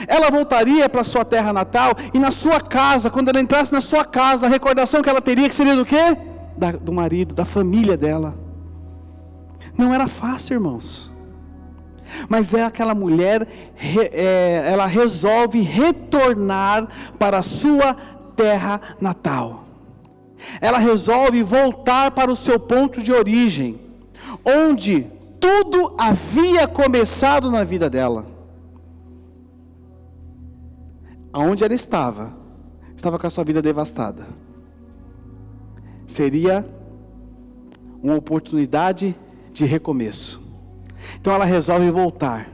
Ela 0.06 0.30
voltaria 0.30 0.88
para 0.88 1.02
sua 1.02 1.24
terra 1.24 1.52
natal 1.52 1.94
e 2.14 2.18
na 2.20 2.30
sua 2.30 2.60
casa, 2.60 3.10
quando 3.10 3.28
ela 3.28 3.40
entrasse 3.40 3.72
na 3.72 3.80
sua 3.80 4.04
casa, 4.04 4.46
a 4.46 4.48
recordação 4.48 5.02
que 5.02 5.10
ela 5.10 5.20
teria 5.20 5.48
que 5.48 5.54
seria 5.56 5.74
do 5.74 5.84
quê? 5.84 6.16
Da, 6.56 6.70
do 6.70 6.92
marido, 6.92 7.34
da 7.34 7.44
família 7.44 7.96
dela. 7.96 8.38
Não 9.76 9.92
era 9.92 10.06
fácil, 10.06 10.54
irmãos. 10.54 11.10
Mas 12.28 12.54
é 12.54 12.62
aquela 12.62 12.94
mulher, 12.94 13.48
é, 13.76 14.70
ela 14.70 14.86
resolve 14.86 15.60
retornar 15.60 16.86
para 17.18 17.38
a 17.38 17.42
sua 17.42 17.96
terra 18.36 18.80
natal. 19.00 19.64
Ela 20.60 20.78
resolve 20.78 21.42
voltar 21.42 22.12
para 22.12 22.30
o 22.30 22.36
seu 22.36 22.60
ponto 22.60 23.02
de 23.02 23.12
origem, 23.12 23.87
onde 24.48 25.06
tudo 25.38 25.94
havia 25.98 26.66
começado 26.66 27.50
na 27.50 27.62
vida 27.64 27.90
dela. 27.90 28.26
Aonde 31.32 31.64
ela 31.64 31.74
estava, 31.74 32.32
estava 32.96 33.18
com 33.18 33.26
a 33.26 33.30
sua 33.30 33.44
vida 33.44 33.60
devastada. 33.60 34.26
Seria 36.06 36.66
uma 38.02 38.14
oportunidade 38.14 39.14
de 39.52 39.64
recomeço. 39.64 40.40
Então 41.20 41.32
ela 41.32 41.44
resolve 41.44 41.90
voltar. 41.90 42.48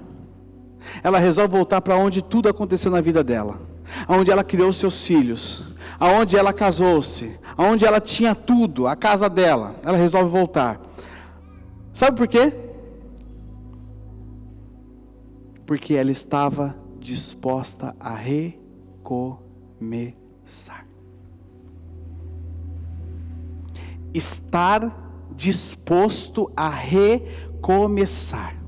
Ela 1.03 1.19
resolve 1.19 1.57
voltar 1.57 1.81
para 1.81 1.97
onde 1.97 2.23
tudo 2.23 2.49
aconteceu 2.49 2.91
na 2.91 3.01
vida 3.01 3.25
dela, 3.25 3.61
aonde 4.07 4.31
ela 4.31 4.45
criou 4.45 4.73
seus 4.73 5.07
filhos, 5.07 5.63
aonde 5.99 6.37
ela 6.37 6.53
casou-se, 6.53 7.39
aonde 7.57 7.87
ela 7.87 8.01
tinha 8.01 8.35
tudo, 8.35 8.87
a 8.87 8.95
casa 8.95 9.31
dela. 9.31 9.77
Ela 9.83 9.97
resolve 9.97 10.31
voltar. 10.31 10.81
Sabe 11.95 12.19
por 12.19 12.29
quê? 12.29 12.53
Porque 15.65 15.95
ela 15.95 16.11
estava 16.11 16.77
disposta 16.99 17.97
a 17.99 18.15
recomeçar. 18.15 18.55
Estar 24.13 25.03
disposto 25.35 26.53
a 26.55 26.69
recomeçar 26.69 27.45
começar. 27.65 28.63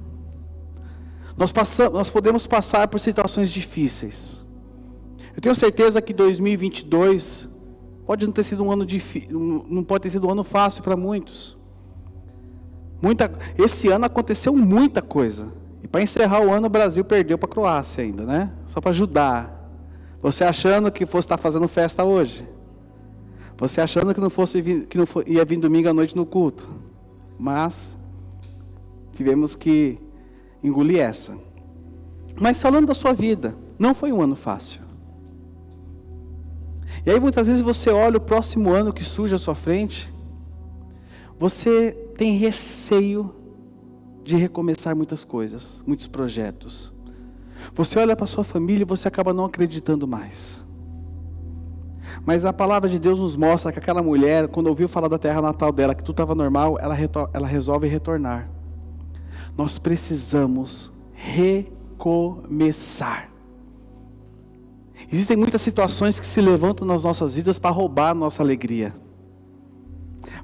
Nós, 1.36 1.52
passamos, 1.52 1.92
nós 1.92 2.08
podemos 2.08 2.46
passar 2.46 2.88
por 2.88 2.98
situações 2.98 3.50
difíceis. 3.50 4.42
Eu 5.34 5.42
tenho 5.42 5.54
certeza 5.54 6.00
que 6.00 6.14
2022 6.14 7.46
pode 8.06 8.24
não 8.24 8.32
ter 8.32 8.42
sido 8.42 8.62
um 8.62 8.72
ano 8.72 8.86
difícil, 8.86 9.38
não 9.68 9.84
pode 9.84 10.04
ter 10.04 10.10
sido 10.10 10.26
um 10.26 10.30
ano 10.30 10.42
fácil 10.42 10.82
para 10.82 10.96
muitos. 10.96 11.58
Muita, 13.00 13.30
esse 13.58 13.88
ano 13.88 14.06
aconteceu 14.06 14.54
muita 14.54 15.02
coisa. 15.02 15.52
E 15.82 15.88
para 15.88 16.02
encerrar 16.02 16.40
o 16.40 16.52
ano, 16.52 16.66
o 16.66 16.70
Brasil 16.70 17.04
perdeu 17.04 17.38
para 17.38 17.48
a 17.48 17.52
Croácia 17.52 18.02
ainda, 18.02 18.24
né? 18.24 18.52
Só 18.66 18.80
para 18.80 18.90
ajudar. 18.90 19.70
Você 20.20 20.44
achando 20.44 20.90
que 20.90 21.06
fosse 21.06 21.26
estar 21.26 21.36
fazendo 21.36 21.68
festa 21.68 22.04
hoje. 22.04 22.46
Você 23.58 23.80
achando 23.80 24.14
que 24.14 24.20
não 24.20 24.30
fosse 24.30 24.62
que 24.88 24.98
não 24.98 25.06
ia 25.26 25.44
vir 25.44 25.58
domingo 25.58 25.88
à 25.88 25.94
noite 25.94 26.16
no 26.16 26.26
culto. 26.26 26.68
Mas 27.38 27.96
tivemos 29.12 29.54
que 29.54 29.98
engolir 30.62 31.00
essa. 31.00 31.32
Mas 32.40 32.60
falando 32.60 32.86
da 32.86 32.94
sua 32.94 33.12
vida, 33.12 33.54
não 33.78 33.94
foi 33.94 34.12
um 34.12 34.20
ano 34.20 34.36
fácil. 34.36 34.80
E 37.04 37.10
aí 37.10 37.20
muitas 37.20 37.46
vezes 37.46 37.62
você 37.62 37.90
olha 37.90 38.16
o 38.16 38.20
próximo 38.20 38.70
ano 38.70 38.92
que 38.92 39.04
surge 39.04 39.34
à 39.34 39.38
sua 39.38 39.54
frente, 39.54 40.12
você 41.38 41.96
tem 42.16 42.36
receio 42.36 43.34
de 44.24 44.36
recomeçar 44.36 44.96
muitas 44.96 45.24
coisas, 45.24 45.82
muitos 45.86 46.06
projetos. 46.06 46.92
Você 47.74 47.98
olha 47.98 48.16
para 48.16 48.26
sua 48.26 48.44
família 48.44 48.82
e 48.82 48.86
você 48.86 49.08
acaba 49.08 49.32
não 49.32 49.44
acreditando 49.44 50.06
mais. 50.06 50.64
Mas 52.24 52.44
a 52.44 52.52
palavra 52.52 52.88
de 52.88 52.98
Deus 52.98 53.20
nos 53.20 53.36
mostra 53.36 53.70
que 53.72 53.78
aquela 53.78 54.02
mulher, 54.02 54.48
quando 54.48 54.66
ouviu 54.68 54.88
falar 54.88 55.08
da 55.08 55.18
terra 55.18 55.42
natal 55.42 55.70
dela, 55.72 55.94
que 55.94 56.02
tudo 56.02 56.14
estava 56.14 56.34
normal, 56.34 56.78
ela, 56.80 56.96
ela 57.32 57.46
resolve 57.46 57.86
retornar. 57.86 58.50
Nós 59.56 59.78
precisamos 59.78 60.92
recomeçar. 61.12 62.50
Existem 65.12 65.36
muitas 65.36 65.62
situações 65.62 66.18
que 66.18 66.26
se 66.26 66.40
levantam 66.40 66.86
nas 66.86 67.04
nossas 67.04 67.34
vidas 67.34 67.58
para 67.58 67.70
roubar 67.70 68.10
a 68.10 68.14
nossa 68.14 68.42
alegria, 68.42 68.94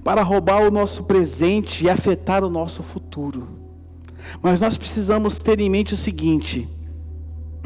para 0.03 0.23
roubar 0.23 0.63
o 0.63 0.71
nosso 0.71 1.05
presente 1.05 1.85
e 1.85 1.91
afetar 1.91 2.45
o 2.45 2.51
nosso 2.51 2.83
futuro. 2.83 3.49
Mas 4.41 4.61
nós 4.61 4.77
precisamos 4.77 5.39
ter 5.39 5.61
em 5.61 5.71
mente 5.71 5.95
o 5.95 5.97
seguinte: 5.97 6.69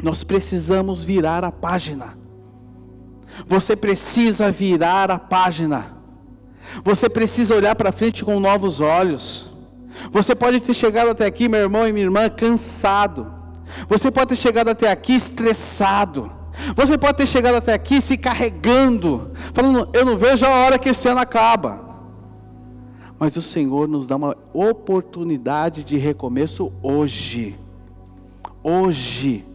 nós 0.01 0.23
precisamos 0.23 1.03
virar 1.03 1.43
a 1.43 1.51
página. 1.51 2.17
Você 3.45 3.75
precisa 3.75 4.51
virar 4.51 5.11
a 5.11 5.19
página. 5.19 5.97
Você 6.83 7.09
precisa 7.09 7.55
olhar 7.55 7.75
para 7.75 7.91
frente 7.91 8.25
com 8.25 8.39
novos 8.39 8.81
olhos. 8.81 9.47
Você 10.11 10.35
pode 10.35 10.59
ter 10.59 10.73
chegado 10.73 11.09
até 11.09 11.25
aqui, 11.25 11.47
meu 11.47 11.61
irmão 11.61 11.87
e 11.87 11.93
minha 11.93 12.05
irmã, 12.05 12.29
cansado. 12.29 13.31
Você 13.87 14.11
pode 14.11 14.29
ter 14.29 14.35
chegado 14.35 14.69
até 14.69 14.91
aqui 14.91 15.13
estressado. 15.13 16.31
Você 16.75 16.97
pode 16.97 17.17
ter 17.17 17.27
chegado 17.27 17.55
até 17.55 17.73
aqui 17.73 18.01
se 18.01 18.17
carregando, 18.17 19.31
falando: 19.53 19.89
Eu 19.93 20.05
não 20.05 20.17
vejo 20.17 20.45
a 20.45 20.49
hora 20.49 20.79
que 20.79 20.89
esse 20.89 21.07
ano 21.07 21.19
acaba. 21.19 21.86
Mas 23.19 23.35
o 23.35 23.41
Senhor 23.41 23.87
nos 23.87 24.05
dá 24.05 24.15
uma 24.15 24.37
oportunidade 24.53 25.83
de 25.83 25.97
recomeço 25.97 26.71
hoje. 26.81 27.57
Hoje. 28.63 29.45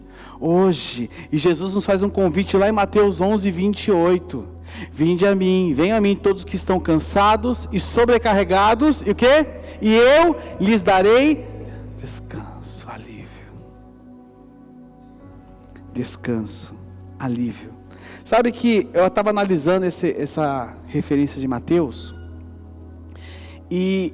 Hoje. 0.41 1.09
E 1.31 1.39
Jesus 1.39 1.75
nos 1.75 1.85
faz 1.85 2.03
um 2.03 2.11
convite 2.11 2.57
lá 2.57 2.69
em 2.69 2.73
Mateus 2.73 3.21
11, 3.21 3.51
28. 3.51 4.49
Vinde 4.91 5.27
a 5.27 5.35
mim, 5.35 5.73
venham 5.75 5.97
a 5.97 6.01
mim 6.01 6.17
todos 6.17 6.45
que 6.45 6.57
estão 6.57 6.81
cansados 6.81 7.69
e 7.71 7.79
sobrecarregados, 7.79 9.03
e 9.03 9.11
o 9.11 9.15
que? 9.15 9.47
E 9.81 9.95
eu 9.95 10.37
lhes 10.59 10.83
darei 10.83 11.47
descanso, 11.99 12.89
alívio. 12.89 13.53
Descanso, 15.93 16.75
alívio. 17.19 17.71
Sabe 18.25 18.51
que 18.51 18.89
eu 18.93 19.07
estava 19.07 19.31
analisando 19.31 19.85
esse, 19.85 20.11
essa 20.11 20.77
referência 20.87 21.41
de 21.41 21.47
Mateus, 21.47 22.15
e 23.75 24.13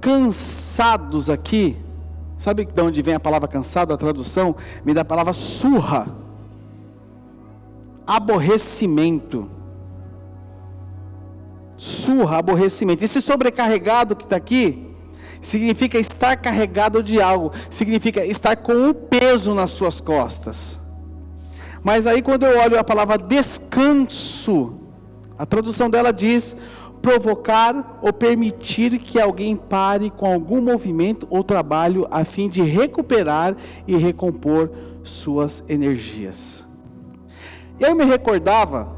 cansados 0.00 1.28
aqui, 1.28 1.76
sabe 2.38 2.64
de 2.64 2.80
onde 2.80 3.02
vem 3.02 3.14
a 3.14 3.20
palavra 3.20 3.48
cansado? 3.48 3.92
A 3.92 3.96
tradução 3.96 4.54
me 4.84 4.94
dá 4.94 5.00
a 5.00 5.04
palavra 5.04 5.32
surra, 5.32 6.06
aborrecimento. 8.06 9.50
Surra, 11.76 12.38
aborrecimento. 12.38 13.02
Esse 13.02 13.20
sobrecarregado 13.20 14.14
que 14.14 14.22
está 14.22 14.36
aqui, 14.36 14.94
significa 15.40 15.98
estar 15.98 16.36
carregado 16.36 17.02
de 17.02 17.20
algo, 17.20 17.50
significa 17.68 18.24
estar 18.24 18.54
com 18.54 18.72
um 18.72 18.94
peso 18.94 19.52
nas 19.52 19.72
suas 19.72 20.00
costas. 20.00 20.80
Mas 21.82 22.06
aí 22.06 22.22
quando 22.22 22.46
eu 22.46 22.60
olho 22.60 22.78
a 22.78 22.84
palavra 22.84 23.18
descanso, 23.18 24.74
a 25.36 25.44
tradução 25.44 25.90
dela 25.90 26.12
diz 26.12 26.54
provocar 27.02 27.98
ou 28.00 28.12
permitir 28.12 28.98
que 29.00 29.20
alguém 29.20 29.56
pare 29.56 30.08
com 30.08 30.32
algum 30.32 30.62
movimento 30.62 31.26
ou 31.28 31.42
trabalho 31.42 32.06
a 32.10 32.24
fim 32.24 32.48
de 32.48 32.62
recuperar 32.62 33.56
e 33.86 33.96
recompor 33.96 34.70
suas 35.02 35.64
energias. 35.68 36.66
Eu 37.80 37.96
me 37.96 38.04
recordava 38.04 38.96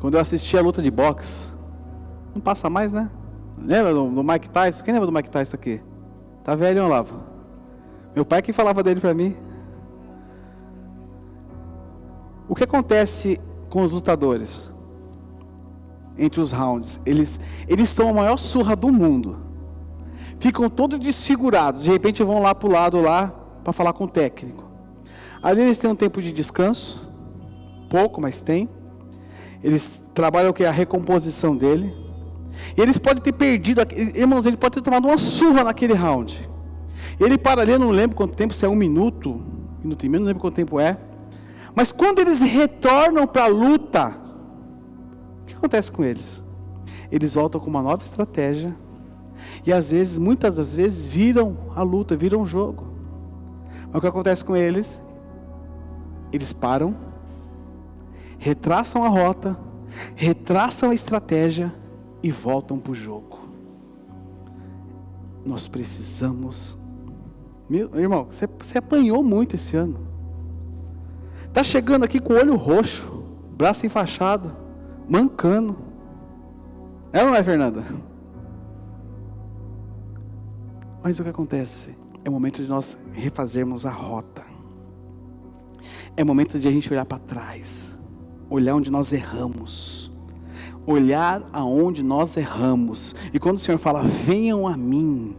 quando 0.00 0.14
eu 0.14 0.20
assistia 0.20 0.60
a 0.60 0.62
luta 0.62 0.80
de 0.80 0.90
boxe. 0.90 1.50
Não 2.34 2.40
passa 2.40 2.70
mais, 2.70 2.92
né? 2.92 3.10
Lembra 3.58 3.92
do, 3.92 4.08
do 4.08 4.24
Mike 4.24 4.48
Tyson? 4.48 4.82
Quem 4.82 4.94
lembra 4.94 5.06
do 5.06 5.12
Mike 5.12 5.28
Tyson 5.28 5.56
aqui? 5.56 5.82
Tá 6.42 6.54
velho, 6.54 6.84
Olavo? 6.84 7.20
Meu 8.14 8.24
pai 8.24 8.40
que 8.40 8.52
falava 8.52 8.82
dele 8.82 9.00
para 9.00 9.12
mim. 9.12 9.36
O 12.48 12.54
que 12.54 12.64
acontece 12.64 13.38
com 13.68 13.82
os 13.82 13.92
lutadores? 13.92 14.69
Entre 16.22 16.40
os 16.40 16.52
rounds. 16.52 17.00
Eles, 17.06 17.40
eles 17.66 17.88
estão 17.88 18.10
a 18.10 18.12
maior 18.12 18.36
surra 18.36 18.76
do 18.76 18.92
mundo. 18.92 19.38
Ficam 20.38 20.68
todos 20.68 20.98
desfigurados. 20.98 21.82
De 21.82 21.90
repente 21.90 22.22
vão 22.22 22.42
lá 22.42 22.54
para 22.54 22.68
o 22.68 22.72
lado 22.72 23.00
lá 23.00 23.34
para 23.64 23.72
falar 23.72 23.94
com 23.94 24.04
o 24.04 24.08
técnico. 24.08 24.64
Ali 25.42 25.62
eles 25.62 25.78
têm 25.78 25.90
um 25.90 25.96
tempo 25.96 26.20
de 26.20 26.32
descanso. 26.32 27.10
Pouco, 27.88 28.20
mas 28.20 28.42
tem. 28.42 28.68
Eles 29.64 30.00
trabalham 30.14 30.50
o 30.50 30.54
que? 30.54 30.64
A 30.64 30.70
recomposição 30.70 31.56
dele. 31.56 31.94
E 32.76 32.80
eles 32.80 32.98
podem 32.98 33.22
ter 33.22 33.32
perdido, 33.32 33.80
irmãos, 34.14 34.44
ele 34.44 34.56
pode 34.56 34.74
ter 34.74 34.82
tomado 34.82 35.06
uma 35.06 35.18
surra 35.18 35.64
naquele 35.64 35.94
round. 35.94 36.48
Ele 37.18 37.38
para 37.38 37.62
ali, 37.62 37.72
eu 37.72 37.78
não 37.78 37.90
lembro 37.90 38.16
quanto 38.16 38.34
tempo, 38.34 38.54
se 38.54 38.64
é 38.64 38.68
um 38.68 38.74
minuto, 38.74 39.42
minuto 39.82 40.04
e 40.04 40.08
meio, 40.08 40.20
não 40.20 40.28
lembro 40.28 40.40
quanto 40.40 40.54
tempo 40.54 40.78
é. 40.78 40.98
Mas 41.74 41.92
quando 41.92 42.18
eles 42.18 42.42
retornam 42.42 43.26
para 43.26 43.44
a 43.44 43.48
luta, 43.48 44.18
que 45.50 45.56
acontece 45.56 45.90
com 45.90 46.04
eles? 46.04 46.42
Eles 47.10 47.34
voltam 47.34 47.60
com 47.60 47.68
uma 47.68 47.82
nova 47.82 48.02
estratégia. 48.02 48.74
E 49.66 49.72
às 49.72 49.90
vezes, 49.90 50.18
muitas 50.18 50.56
das 50.56 50.74
vezes, 50.74 51.06
viram 51.06 51.56
a 51.74 51.82
luta, 51.82 52.16
viram 52.16 52.42
o 52.42 52.46
jogo. 52.46 52.86
Mas 53.86 53.96
o 53.96 54.00
que 54.00 54.06
acontece 54.06 54.44
com 54.44 54.56
eles? 54.56 55.02
Eles 56.32 56.52
param, 56.52 56.94
retraçam 58.38 59.04
a 59.04 59.08
rota, 59.08 59.58
retraçam 60.14 60.90
a 60.90 60.94
estratégia 60.94 61.74
e 62.22 62.30
voltam 62.30 62.78
para 62.78 62.92
o 62.92 62.94
jogo. 62.94 63.40
Nós 65.44 65.66
precisamos. 65.66 66.78
Meu 67.68 67.98
irmão, 67.98 68.26
você, 68.26 68.48
você 68.58 68.78
apanhou 68.78 69.22
muito 69.22 69.56
esse 69.56 69.76
ano. 69.76 70.06
Está 71.46 71.64
chegando 71.64 72.04
aqui 72.04 72.20
com 72.20 72.34
o 72.34 72.36
olho 72.36 72.54
roxo, 72.54 73.24
braço 73.56 73.84
enfaixado, 73.84 74.54
mancando. 75.10 75.76
É 77.12 77.20
ou 77.22 77.26
não 77.26 77.34
é, 77.34 77.42
Fernanda? 77.42 77.84
Mas 81.02 81.18
o 81.18 81.22
que 81.22 81.28
acontece? 81.28 81.96
É 82.24 82.30
momento 82.30 82.62
de 82.62 82.68
nós 82.68 82.96
refazermos 83.12 83.84
a 83.84 83.90
rota. 83.90 84.44
É 86.16 86.22
momento 86.22 86.58
de 86.58 86.68
a 86.68 86.70
gente 86.70 86.90
olhar 86.92 87.04
para 87.04 87.18
trás, 87.18 87.90
olhar 88.48 88.74
onde 88.74 88.90
nós 88.90 89.12
erramos 89.12 90.10
olhar 90.86 91.48
aonde 91.52 92.02
nós 92.02 92.36
erramos. 92.36 93.14
E 93.32 93.38
quando 93.38 93.56
o 93.56 93.60
Senhor 93.60 93.78
fala, 93.78 94.02
venham 94.02 94.66
a 94.66 94.76
mim, 94.76 95.36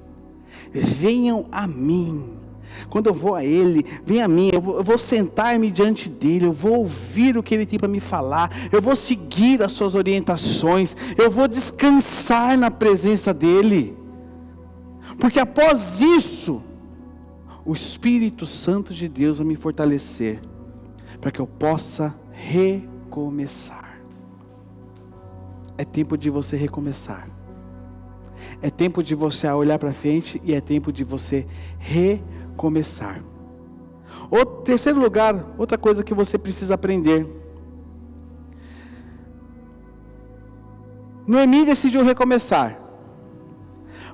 venham 0.71 1.45
a 1.51 1.67
mim. 1.67 2.40
Quando 2.89 3.07
eu 3.07 3.13
vou 3.13 3.35
a 3.35 3.43
Ele, 3.43 3.85
vem 4.05 4.21
a 4.21 4.27
mim, 4.27 4.49
eu 4.53 4.61
vou, 4.61 4.97
sentar-me 4.97 5.71
diante 5.71 6.09
dEle, 6.09 6.45
eu 6.45 6.53
vou 6.53 6.79
ouvir 6.79 7.37
o 7.37 7.43
que 7.43 7.53
Ele 7.53 7.65
tem 7.65 7.79
para 7.79 7.87
me 7.87 7.99
falar, 7.99 8.51
eu 8.71 8.81
vou 8.81 8.95
seguir 8.95 9.61
as 9.61 9.71
Suas 9.71 9.95
orientações, 9.95 10.95
eu 11.17 11.29
vou 11.29 11.47
descansar 11.47 12.57
na 12.57 12.69
presença 12.69 13.33
dEle, 13.33 13.97
porque 15.19 15.39
após 15.39 16.01
isso, 16.01 16.61
o 17.65 17.73
Espírito 17.73 18.47
Santo 18.47 18.93
de 18.93 19.07
Deus 19.07 19.37
vai 19.37 19.47
me 19.47 19.55
fortalecer, 19.55 20.39
para 21.19 21.31
que 21.31 21.39
eu 21.39 21.47
possa 21.47 22.15
recomeçar. 22.31 24.01
É 25.77 25.85
tempo 25.85 26.17
de 26.17 26.29
você 26.29 26.57
recomeçar. 26.57 27.29
É 28.61 28.69
tempo 28.69 29.03
de 29.03 29.13
você 29.13 29.47
olhar 29.47 29.77
para 29.77 29.93
frente 29.93 30.41
e 30.43 30.53
é 30.53 30.61
tempo 30.61 30.91
de 30.91 31.03
você 31.03 31.45
recomeçar. 31.77 32.40
O 34.29 34.45
terceiro 34.45 34.99
lugar, 34.99 35.53
outra 35.57 35.77
coisa 35.77 36.03
que 36.03 36.13
você 36.13 36.37
precisa 36.37 36.75
aprender. 36.75 37.27
Noemi 41.27 41.65
decidiu 41.65 42.03
recomeçar. 42.03 42.79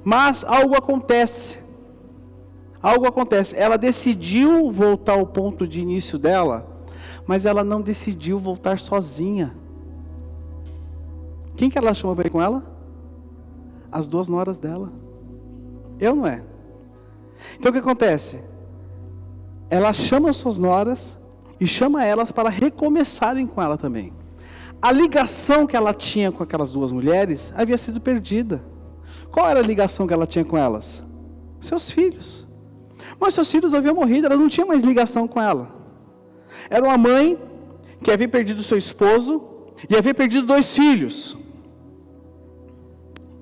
Mas 0.04 0.44
algo 0.44 0.76
acontece. 0.76 1.60
Algo 2.82 3.08
acontece. 3.08 3.56
Ela 3.56 3.78
decidiu 3.78 4.72
voltar 4.72 5.14
ao 5.14 5.26
ponto 5.26 5.68
de 5.68 5.82
início 5.82 6.18
dela, 6.18 6.86
mas 7.26 7.46
ela 7.46 7.64
não 7.64 7.82
decidiu 7.82 8.38
voltar 8.38 8.80
sozinha. 8.80 9.56
Quem 11.56 11.70
que 11.70 11.78
ela 11.78 11.94
chamou 11.94 12.16
para 12.16 12.28
ir 12.28 12.30
com 12.30 12.42
ela? 12.42 12.64
As 13.92 14.08
duas 14.08 14.30
noras 14.30 14.58
dela. 14.58 14.92
Eu 16.00 16.16
não 16.16 16.28
é. 16.28 16.44
Então 17.60 17.70
o 17.70 17.74
que 17.74 17.80
acontece? 17.80 18.40
Ela 19.70 19.92
chama 19.94 20.30
as 20.30 20.38
suas 20.38 20.58
noras 20.58 21.18
e 21.60 21.68
chama 21.68 22.06
elas 22.06 22.32
para 22.32 22.50
recomeçarem 22.50 23.46
com 23.48 23.62
ela 23.62 23.78
também. 23.78 24.14
A 24.82 24.92
ligação 24.92 25.66
que 25.66 25.76
ela 25.76 25.94
tinha 25.94 26.32
com 26.32 26.44
aquelas 26.44 26.72
duas 26.72 26.92
mulheres 26.92 27.52
havia 27.56 27.78
sido 27.78 28.00
perdida. 28.00 28.64
Qual 29.32 29.50
era 29.50 29.60
a 29.60 29.64
ligação 29.64 30.08
que 30.08 30.14
ela 30.14 30.28
tinha 30.28 30.46
com 30.46 30.58
elas? 30.58 31.04
Seus 31.60 31.90
filhos. 31.90 32.48
Mas 33.20 33.34
seus 33.34 33.52
filhos 33.52 33.74
haviam 33.74 33.96
morrido, 33.96 34.28
ela 34.28 34.38
não 34.38 34.48
tinha 34.48 34.66
mais 34.66 34.84
ligação 34.84 35.28
com 35.28 35.42
ela. 35.42 35.76
Era 36.70 36.86
uma 36.86 36.98
mãe 36.98 37.38
que 38.04 38.12
havia 38.12 38.28
perdido 38.28 38.64
seu 38.64 38.78
esposo 38.78 39.44
e 39.90 39.96
havia 39.96 40.14
perdido 40.14 40.46
dois 40.46 40.74
filhos. 40.74 41.38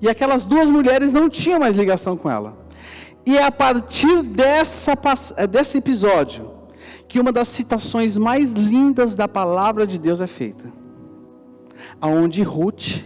E 0.00 0.08
aquelas 0.08 0.44
duas 0.44 0.70
mulheres 0.70 1.12
não 1.12 1.28
tinham 1.28 1.60
mais 1.60 1.76
ligação 1.76 2.16
com 2.16 2.30
ela. 2.30 2.65
E 3.26 3.36
é 3.36 3.42
a 3.42 3.50
partir 3.50 4.22
dessa, 4.22 4.92
é, 5.36 5.46
desse 5.48 5.78
episódio 5.78 6.48
que 7.08 7.18
uma 7.18 7.32
das 7.32 7.48
citações 7.48 8.16
mais 8.16 8.52
lindas 8.52 9.16
da 9.16 9.26
palavra 9.26 9.84
de 9.84 9.98
Deus 9.98 10.20
é 10.20 10.28
feita. 10.28 10.72
Aonde 12.00 12.42
Ruth, 12.42 13.04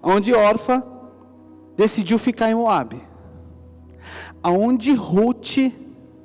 aonde 0.00 0.32
Orfa 0.32 0.84
decidiu 1.76 2.18
ficar 2.18 2.50
em 2.50 2.54
Moab. 2.54 3.00
Aonde 4.42 4.92
Ruth 4.92 5.72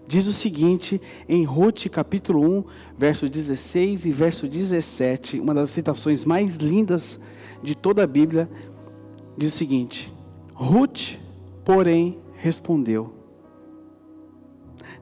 diz 0.07 0.27
o 0.27 0.33
seguinte, 0.33 1.01
em 1.27 1.43
Ruth 1.43 1.87
capítulo 1.89 2.39
1, 2.59 2.63
verso 2.95 3.27
16 3.27 4.05
e 4.05 4.11
verso 4.11 4.47
17, 4.47 5.39
uma 5.39 5.55
das 5.55 5.71
citações 5.71 6.23
mais 6.23 6.57
lindas 6.57 7.19
de 7.63 7.75
toda 7.75 8.03
a 8.03 8.07
Bíblia, 8.07 8.47
diz 9.35 9.53
o 9.53 9.57
seguinte: 9.57 10.13
Ruth, 10.53 11.17
porém, 11.65 12.22
respondeu: 12.43 13.13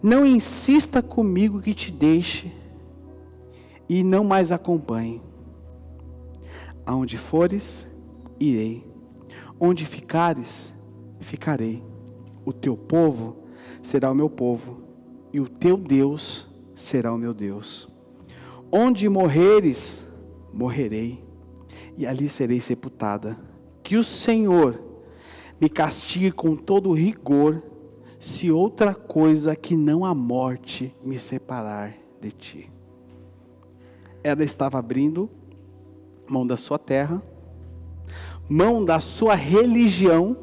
Não 0.01 0.23
insista 0.23 1.01
comigo 1.01 1.59
que 1.59 1.73
te 1.73 1.91
deixe 1.91 2.51
e 3.89 4.03
não 4.03 4.23
mais 4.23 4.51
acompanhe. 4.51 5.19
Aonde 6.85 7.17
fores, 7.17 7.91
irei. 8.39 8.85
Onde 9.59 9.87
ficares, 9.87 10.71
ficarei. 11.19 11.83
O 12.45 12.53
teu 12.53 12.77
povo 12.77 13.37
será 13.81 14.11
o 14.11 14.15
meu 14.15 14.29
povo, 14.29 14.81
e 15.33 15.39
o 15.39 15.49
teu 15.49 15.77
Deus 15.77 16.47
será 16.75 17.11
o 17.11 17.17
meu 17.17 17.33
Deus. 17.33 17.89
Onde 18.71 19.09
morreres, 19.09 20.07
morrerei, 20.53 21.23
e 21.97 22.05
ali 22.05 22.29
serei 22.29 22.61
sepultada 22.61 23.35
que 23.83 23.97
o 23.97 24.03
Senhor 24.03 24.90
me 25.61 25.69
castigue 25.69 26.31
com 26.31 26.55
todo 26.55 26.91
rigor, 26.91 27.61
se 28.19 28.51
outra 28.51 28.95
coisa 28.95 29.55
que 29.55 29.75
não 29.75 30.03
a 30.03 30.15
morte 30.15 30.95
me 31.03 31.19
separar 31.19 31.95
de 32.19 32.31
ti. 32.31 32.71
Ela 34.23 34.43
estava 34.43 34.79
abrindo 34.79 35.29
mão 36.27 36.47
da 36.47 36.57
sua 36.57 36.79
terra, 36.79 37.21
mão 38.49 38.83
da 38.83 38.99
sua 38.99 39.35
religião, 39.35 40.35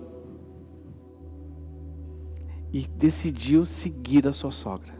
e 2.73 2.87
decidiu 2.87 3.67
seguir 3.67 4.29
a 4.29 4.33
sua 4.33 4.51
sogra. 4.51 4.95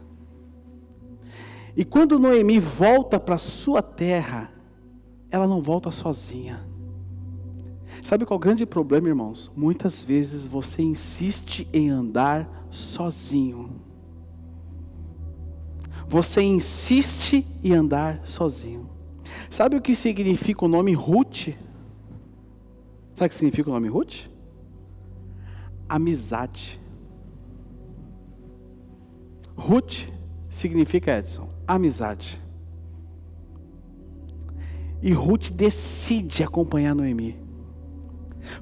E 1.77 1.85
quando 1.85 2.19
Noemi 2.19 2.59
volta 2.59 3.19
para 3.19 3.37
sua 3.37 3.81
terra, 3.81 4.51
ela 5.29 5.47
não 5.47 5.61
volta 5.61 5.91
sozinha. 5.91 6.68
Sabe 8.01 8.25
qual 8.25 8.35
é 8.35 8.39
o 8.39 8.39
grande 8.39 8.65
problema, 8.65 9.07
irmãos? 9.07 9.51
Muitas 9.55 10.03
vezes 10.03 10.47
você 10.47 10.81
insiste 10.81 11.67
em 11.73 11.89
andar 11.89 12.67
sozinho. 12.71 13.69
Você 16.07 16.41
insiste 16.41 17.45
em 17.63 17.73
andar 17.73 18.21
sozinho. 18.25 18.89
Sabe 19.49 19.75
o 19.75 19.81
que 19.81 19.93
significa 19.93 20.65
o 20.65 20.67
nome 20.67 20.93
Ruth? 20.93 21.49
Sabe 23.13 23.25
o 23.25 23.29
que 23.29 23.35
significa 23.35 23.69
o 23.69 23.73
nome 23.73 23.87
Ruth? 23.89 24.27
Amizade. 25.87 26.79
Ruth 29.55 30.07
significa, 30.49 31.17
Edson, 31.17 31.49
amizade. 31.67 32.41
E 35.01 35.11
Ruth 35.11 35.51
decide 35.51 36.43
acompanhar 36.43 36.95
Noemi 36.95 37.48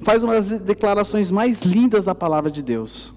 faz 0.01 0.23
uma 0.23 0.33
das 0.33 0.49
declarações 0.49 1.31
mais 1.31 1.61
lindas 1.61 2.05
da 2.05 2.15
palavra 2.15 2.51
de 2.51 2.61
Deus. 2.61 3.13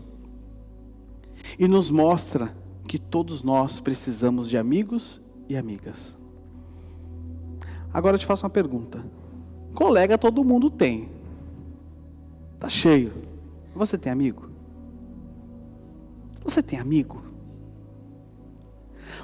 E 1.58 1.66
nos 1.66 1.90
mostra 1.90 2.54
que 2.86 2.98
todos 2.98 3.42
nós 3.42 3.80
precisamos 3.80 4.48
de 4.48 4.56
amigos 4.56 5.20
e 5.48 5.56
amigas. 5.56 6.16
Agora 7.92 8.14
eu 8.14 8.18
te 8.18 8.26
faço 8.26 8.44
uma 8.44 8.50
pergunta. 8.50 9.04
Colega 9.74 10.16
todo 10.16 10.44
mundo 10.44 10.70
tem. 10.70 11.08
Tá 12.58 12.68
cheio. 12.68 13.12
Você 13.74 13.96
tem 13.96 14.12
amigo? 14.12 14.48
Você 16.44 16.62
tem 16.62 16.78
amigo? 16.78 17.22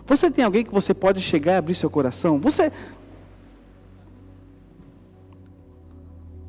Você 0.07 0.31
tem 0.31 0.45
alguém 0.45 0.65
que 0.65 0.73
você 0.73 0.95
pode 0.95 1.21
chegar 1.21 1.55
e 1.55 1.57
abrir 1.57 1.75
seu 1.75 1.91
coração? 1.91 2.41
Você 2.41 2.71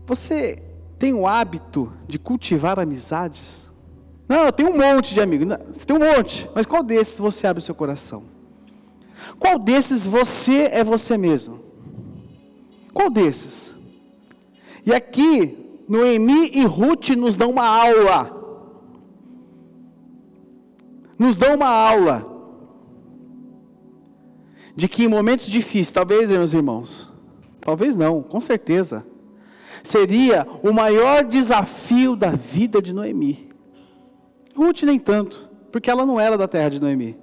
Você 0.08 0.64
tem 0.98 1.14
o 1.14 1.28
hábito 1.28 1.92
de 2.08 2.18
cultivar 2.18 2.80
amizades? 2.80 3.70
Não, 4.28 4.46
eu 4.46 4.52
tenho 4.52 4.70
um 4.70 4.78
monte 4.78 5.14
de 5.14 5.22
amigos. 5.22 5.48
Não, 5.48 5.58
você 5.72 5.86
tem 5.86 5.96
um 5.96 6.00
monte, 6.00 6.50
mas 6.54 6.66
qual 6.66 6.84
desses 6.84 7.20
você 7.20 7.48
abre 7.48 7.62
o 7.62 7.66
seu 7.66 7.76
coração? 7.76 8.24
Qual 9.40 9.60
desses 9.60 10.06
você 10.06 10.64
é 10.64 10.84
você 10.84 11.18
mesmo? 11.18 11.60
Qual 12.94 13.10
desses? 13.10 13.76
E 14.86 14.94
aqui, 14.94 15.84
Noemi 15.88 16.52
e 16.54 16.66
Ruth 16.66 17.10
nos 17.10 17.38
dão 17.38 17.52
uma 17.52 17.66
aula. 17.66 18.36
Nos 21.18 21.36
dão 21.36 21.56
uma 21.56 21.70
aula. 21.70 22.26
De 24.76 24.88
que 24.88 25.04
em 25.04 25.08
momentos 25.08 25.48
difíceis, 25.48 25.92
talvez, 25.92 26.30
meus 26.30 26.54
irmãos, 26.54 27.10
talvez 27.60 27.96
não, 27.96 28.22
com 28.22 28.40
certeza 28.40 29.06
seria 29.84 30.48
o 30.63 30.72
maior 30.72 31.24
desafio 31.24 32.16
da 32.16 32.32
vida 32.32 32.82
de 32.82 32.94
Noemi. 32.94 33.50
Ruth 34.56 34.84
nem 34.84 34.98
tanto, 34.98 35.50
porque 35.72 35.90
ela 35.90 36.06
não 36.06 36.20
era 36.20 36.38
da 36.38 36.48
terra 36.48 36.70
de 36.70 36.80
Noemi, 36.80 37.18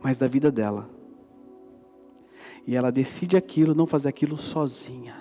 mas 0.00 0.16
da 0.16 0.28
vida 0.28 0.50
dela. 0.50 0.88
E 2.66 2.76
ela 2.76 2.92
decide 2.92 3.36
aquilo, 3.36 3.74
não 3.74 3.86
fazer 3.86 4.08
aquilo 4.08 4.36
sozinha. 4.36 5.16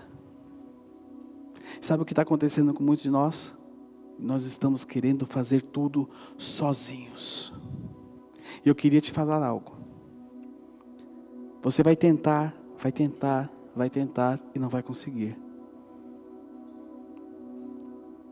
Sabe 1.82 2.04
o 2.04 2.06
que 2.06 2.12
está 2.12 2.22
acontecendo 2.22 2.74
com 2.74 2.84
muitos 2.84 3.04
de 3.04 3.10
nós? 3.10 3.56
Nós 4.20 4.46
estamos 4.46 4.84
querendo 4.84 5.26
fazer 5.26 5.62
tudo 5.62 6.10
sozinhos. 6.38 7.54
E 8.66 8.70
eu 8.70 8.76
queria 8.76 9.00
te 9.00 9.12
falar 9.12 9.44
algo. 9.44 9.78
Você 11.62 11.84
vai 11.84 11.96
tentar, 11.96 12.56
vai 12.78 12.92
tentar, 12.92 13.52
vai 13.76 13.90
tentar 13.90 14.40
e 14.54 14.60
não 14.60 14.70
vai 14.70 14.84
conseguir. 14.84 15.38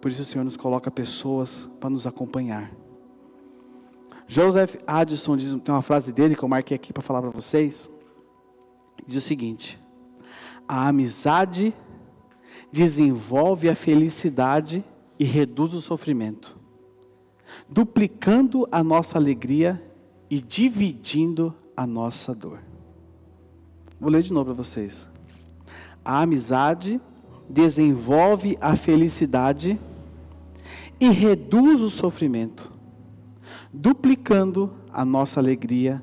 Por 0.06 0.12
isso 0.12 0.22
o 0.22 0.26
Senhor 0.26 0.44
nos 0.44 0.56
coloca 0.56 0.92
pessoas 0.92 1.68
para 1.80 1.90
nos 1.90 2.06
acompanhar. 2.06 2.72
Joseph 4.28 4.76
Addison 4.86 5.36
diz, 5.36 5.50
tem 5.64 5.74
uma 5.74 5.82
frase 5.82 6.14
dele 6.14 6.36
que 6.36 6.44
eu 6.44 6.48
marquei 6.48 6.76
aqui 6.76 6.94
para 6.94 7.02
falar 7.02 7.24
para 7.24 7.32
vocês. 7.32 7.90
Diz 9.08 9.24
o 9.24 9.28
seguinte: 9.28 9.80
A 10.68 10.90
amizade 10.90 11.74
desenvolve 12.72 13.68
a 13.68 13.74
felicidade 13.74 14.86
e 15.18 15.24
reduz 15.24 15.74
o 15.74 15.82
sofrimento, 15.82 16.56
duplicando 17.68 18.68
a 18.72 18.84
nossa 18.84 19.18
alegria 19.18 19.84
e 20.30 20.40
dividindo 20.40 21.52
a 21.76 21.88
nossa 21.88 22.36
dor. 22.36 22.60
Vou 24.00 24.12
ler 24.12 24.22
de 24.22 24.32
novo 24.32 24.46
para 24.46 24.54
vocês. 24.54 25.10
A 26.06 26.22
amizade 26.22 27.02
desenvolve 27.50 28.56
a 28.62 28.76
felicidade 28.76 29.80
e 31.00 31.10
reduz 31.10 31.82
o 31.82 31.90
sofrimento, 31.90 32.72
duplicando 33.72 34.74
a 34.92 35.04
nossa 35.04 35.40
alegria 35.40 36.02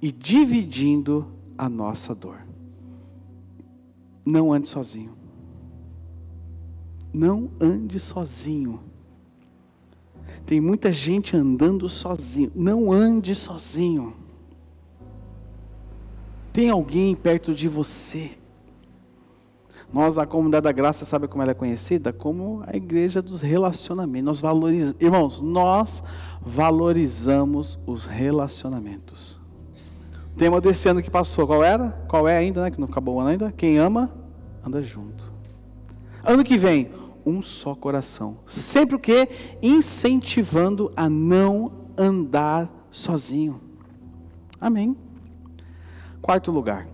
e 0.00 0.10
dividindo 0.10 1.26
a 1.56 1.68
nossa 1.68 2.14
dor. 2.14 2.38
Não 4.24 4.52
ande 4.52 4.68
sozinho. 4.68 5.12
Não 7.12 7.50
ande 7.60 8.00
sozinho. 8.00 8.80
Tem 10.46 10.60
muita 10.60 10.92
gente 10.92 11.36
andando 11.36 11.88
sozinho. 11.88 12.50
Não 12.54 12.90
ande 12.90 13.34
sozinho. 13.34 14.14
Tem 16.52 16.70
alguém 16.70 17.14
perto 17.14 17.54
de 17.54 17.68
você 17.68 18.32
nós, 19.92 20.16
a 20.16 20.24
comunidade 20.24 20.64
da 20.64 20.72
graça, 20.72 21.04
sabe 21.04 21.28
como 21.28 21.42
ela 21.42 21.50
é 21.50 21.54
conhecida? 21.54 22.12
Como 22.12 22.62
a 22.66 22.74
igreja 22.74 23.20
dos 23.20 23.42
relacionamentos. 23.42 24.40
Nós 24.40 24.62
irmãos, 24.98 25.40
nós 25.40 26.02
valorizamos 26.40 27.78
os 27.86 28.06
relacionamentos. 28.06 29.38
O 30.34 30.38
tema 30.38 30.62
desse 30.62 30.88
ano 30.88 31.02
que 31.02 31.10
passou, 31.10 31.46
qual 31.46 31.62
era? 31.62 31.90
Qual 32.08 32.26
é 32.26 32.38
ainda, 32.38 32.62
né? 32.62 32.70
Que 32.70 32.80
não 32.80 32.88
acabou 32.88 33.20
ainda? 33.20 33.52
Quem 33.52 33.76
ama, 33.76 34.10
anda 34.64 34.82
junto. 34.82 35.30
Ano 36.24 36.42
que 36.42 36.56
vem, 36.56 36.90
um 37.26 37.42
só 37.42 37.74
coração. 37.74 38.38
Sempre 38.46 38.96
o 38.96 38.98
que? 38.98 39.28
Incentivando 39.60 40.90
a 40.96 41.08
não 41.08 41.70
andar 41.98 42.70
sozinho. 42.90 43.60
Amém. 44.58 44.96
Quarto 46.22 46.50
lugar. 46.50 46.88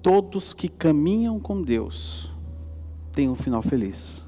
Todos 0.00 0.54
que 0.54 0.68
caminham 0.68 1.40
com 1.40 1.60
Deus 1.60 2.30
têm 3.12 3.28
um 3.28 3.34
final 3.34 3.60
feliz. 3.60 4.24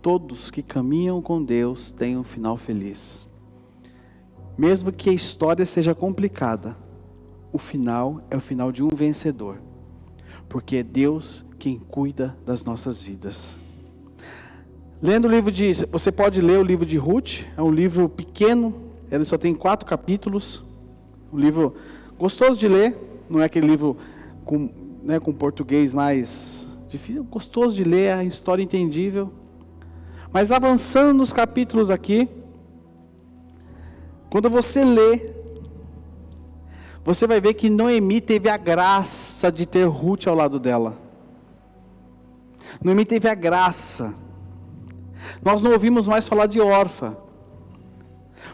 Todos 0.00 0.50
que 0.50 0.62
caminham 0.62 1.20
com 1.20 1.42
Deus 1.42 1.90
têm 1.90 2.16
um 2.16 2.22
final 2.22 2.56
feliz. 2.56 3.28
Mesmo 4.56 4.92
que 4.92 5.10
a 5.10 5.12
história 5.12 5.66
seja 5.66 5.92
complicada, 5.92 6.76
o 7.52 7.58
final 7.58 8.22
é 8.30 8.36
o 8.36 8.40
final 8.40 8.70
de 8.70 8.82
um 8.82 8.88
vencedor, 8.88 9.60
porque 10.48 10.76
é 10.76 10.82
Deus 10.84 11.44
quem 11.58 11.78
cuida 11.78 12.36
das 12.46 12.62
nossas 12.62 13.02
vidas. 13.02 13.56
Lendo 15.02 15.26
o 15.26 15.30
livro 15.30 15.50
de. 15.50 15.72
Você 15.90 16.12
pode 16.12 16.40
ler 16.40 16.60
o 16.60 16.62
livro 16.62 16.86
de 16.86 16.96
Ruth, 16.96 17.42
é 17.56 17.62
um 17.62 17.72
livro 17.72 18.08
pequeno, 18.08 18.72
ele 19.10 19.24
só 19.24 19.36
tem 19.36 19.52
quatro 19.52 19.84
capítulos. 19.84 20.62
Um 21.32 21.38
livro 21.38 21.74
gostoso 22.16 22.58
de 22.58 22.68
ler, 22.68 22.96
não 23.28 23.40
é 23.40 23.44
aquele 23.46 23.66
livro 23.66 23.96
com, 24.44 24.70
né, 25.02 25.18
com 25.18 25.32
português 25.32 25.92
mais 25.92 26.68
difícil, 26.88 27.24
gostoso 27.24 27.74
de 27.74 27.84
ler, 27.84 28.14
a 28.14 28.24
história 28.24 28.62
entendível. 28.62 29.32
Mas 30.32 30.50
avançando 30.50 31.16
nos 31.16 31.32
capítulos 31.32 31.90
aqui, 31.90 32.28
quando 34.30 34.50
você 34.50 34.84
lê, 34.84 35.32
você 37.04 37.26
vai 37.26 37.40
ver 37.40 37.54
que 37.54 37.70
Noemi 37.70 38.20
teve 38.20 38.48
a 38.48 38.56
graça 38.56 39.52
de 39.52 39.66
ter 39.66 39.84
Ruth 39.84 40.26
ao 40.26 40.34
lado 40.34 40.58
dela. 40.58 40.94
Noemi 42.82 43.04
teve 43.04 43.28
a 43.28 43.34
graça. 43.34 44.14
Nós 45.42 45.62
não 45.62 45.72
ouvimos 45.72 46.08
mais 46.08 46.28
falar 46.28 46.46
de 46.46 46.60
órfã, 46.60 47.16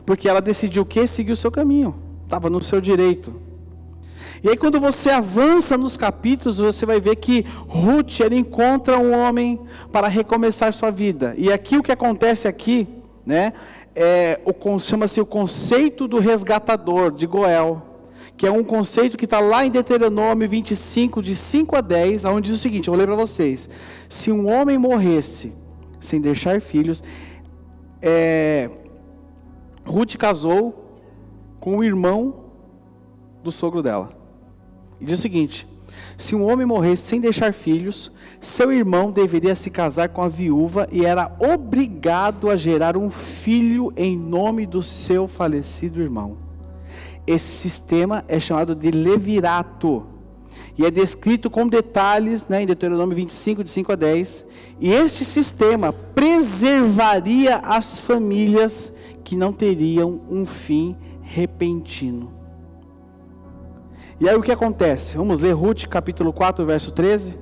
porque 0.05 0.29
ela 0.29 0.41
decidiu 0.41 0.83
o 0.83 0.87
que? 0.87 1.07
Seguir 1.07 1.33
o 1.33 1.37
seu 1.37 1.51
caminho, 1.51 1.95
estava 2.25 2.51
no 2.51 2.63
seu 2.63 2.81
direito. 2.81 3.50
E 4.43 4.49
aí, 4.49 4.57
quando 4.57 4.81
você 4.81 5.11
avança 5.11 5.77
nos 5.77 5.97
capítulos, 5.97 6.59
você 6.59 6.87
vai 6.87 6.99
ver 6.99 7.17
que 7.17 7.45
Ruth 7.69 8.21
ele 8.21 8.37
encontra 8.37 8.99
um 8.99 9.13
homem 9.13 9.61
para 9.93 10.09
recomeçar 10.09 10.73
sua 10.73 10.91
vida. 10.91 11.35
E 11.37 11.53
aqui 11.53 11.77
o 11.77 11.83
que 11.83 11.93
acontece 11.93 12.49
aqui, 12.49 12.89
né, 13.27 13.53
é, 13.95 14.41
chama-se 14.81 15.21
o 15.21 15.27
conceito 15.27 16.09
do 16.09 16.19
resgatador 16.19 17.13
de 17.13 17.27
Goel, 17.27 17.83
que 18.37 18.47
é 18.47 18.51
um 18.51 18.65
conceito 18.65 19.19
que 19.19 19.27
está 19.27 19.41
lá 19.41 19.67
em 19.67 19.71
Deuteronômio 19.71 20.49
25, 20.49 21.21
de 21.23 21.35
5 21.37 21.77
a 21.77 21.83
10, 21.83 22.25
onde 22.25 22.51
diz 22.51 22.59
o 22.59 22.63
seguinte: 22.63 22.89
eu 22.89 22.93
vou 22.93 22.99
ler 22.99 23.07
para 23.07 23.17
vocês. 23.17 23.69
Se 24.09 24.33
um 24.33 24.51
homem 24.51 24.79
morresse 24.79 25.53
sem 26.01 26.19
deixar 26.19 26.63
filhos, 26.63 27.03
é, 28.01 28.71
Ruth 29.85 30.17
casou 30.17 30.97
com 31.61 31.77
o 31.77 31.85
irmão 31.85 32.47
do 33.43 33.53
sogro 33.53 33.83
dela. 33.83 34.20
E 35.01 35.05
diz 35.05 35.19
o 35.19 35.23
seguinte: 35.23 35.67
se 36.17 36.35
um 36.35 36.45
homem 36.45 36.67
morresse 36.67 37.09
sem 37.09 37.21
deixar 37.21 37.53
filhos, 37.53 38.13
seu 38.41 38.73
irmão 38.73 39.11
deveria 39.11 39.55
se 39.55 39.71
casar 39.71 40.11
com 40.11 40.23
a 40.23 40.29
viúva 40.29 40.89
e 40.93 41.05
era 41.05 41.35
obrigado 41.39 42.51
a 42.51 42.57
gerar 42.57 42.97
um 42.97 43.11
filho 43.11 43.93
em 43.97 44.17
nome 44.17 44.67
do 44.67 44.83
seu 44.83 45.27
falecido 45.27 46.01
irmão. 46.01 46.37
Esse 47.27 47.51
sistema 47.51 48.25
é 48.29 48.41
chamado 48.41 48.75
de 48.75 48.91
levirato 48.91 50.07
e 50.77 50.85
é 50.85 50.91
descrito 50.91 51.51
com 51.51 51.69
detalhes 51.69 52.49
né, 52.49 52.63
em 52.63 52.67
Deuteronômio 52.67 53.15
25, 53.15 53.63
de 53.63 53.71
5 53.71 53.93
a 53.93 53.97
10. 53.97 54.47
E 54.81 54.91
este 54.91 55.25
sistema 55.25 55.93
preservaria 55.93 57.57
as 57.59 58.01
famílias 58.01 58.93
que 59.23 59.37
não 59.37 59.53
teriam 59.53 60.21
um 60.29 60.47
fim 60.47 60.97
repentino. 61.23 62.40
E 64.21 64.29
aí 64.29 64.37
o 64.37 64.43
que 64.43 64.53
acontece? 64.53 65.17
Vamos 65.17 65.41
ler 65.41 65.53
Ruth 65.53 65.87
capítulo 65.87 66.31
4, 66.31 66.67
verso 66.67 66.93
13. 66.93 67.39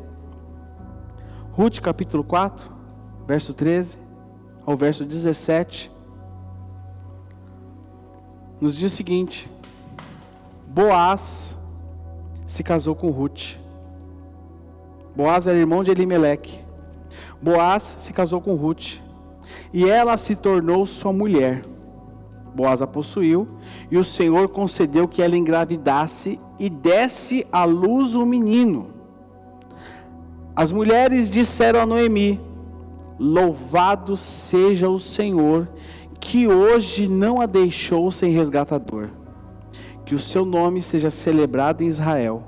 Ruth 1.50 1.80
capítulo 1.80 2.22
4, 2.22 2.70
verso 3.26 3.52
13 3.52 3.98
ao 4.64 4.76
verso 4.76 5.04
17. 5.04 5.90
Nos 8.60 8.76
diz 8.76 8.92
o 8.92 8.94
seguinte: 8.94 9.50
Boaz 10.68 11.58
se 12.46 12.62
casou 12.62 12.94
com 12.94 13.10
Ruth. 13.10 13.56
Boaz 15.16 15.48
era 15.48 15.58
irmão 15.58 15.82
de 15.82 15.90
Elimeleque. 15.90 16.60
Boaz 17.42 17.96
se 17.98 18.12
casou 18.12 18.40
com 18.40 18.54
Ruth. 18.54 19.00
E 19.72 19.90
ela 19.90 20.16
se 20.16 20.36
tornou 20.36 20.86
sua 20.86 21.12
mulher. 21.12 21.62
Boaz 22.58 22.82
a 22.82 22.88
possuiu, 22.88 23.46
e 23.88 23.96
o 23.96 24.02
Senhor 24.02 24.48
concedeu 24.48 25.06
que 25.06 25.22
ela 25.22 25.36
engravidasse 25.36 26.40
e 26.58 26.68
desse 26.68 27.46
à 27.52 27.62
luz 27.62 28.16
um 28.16 28.26
menino. 28.26 28.88
As 30.56 30.72
mulheres 30.72 31.30
disseram 31.30 31.80
a 31.80 31.86
Noemi: 31.86 32.40
Louvado 33.16 34.16
seja 34.16 34.88
o 34.88 34.98
Senhor, 34.98 35.68
que 36.18 36.48
hoje 36.48 37.06
não 37.06 37.40
a 37.40 37.46
deixou 37.46 38.10
sem 38.10 38.32
resgatador. 38.32 39.10
Que 40.04 40.16
o 40.16 40.18
seu 40.18 40.44
nome 40.44 40.82
seja 40.82 41.10
celebrado 41.10 41.84
em 41.84 41.86
Israel. 41.86 42.42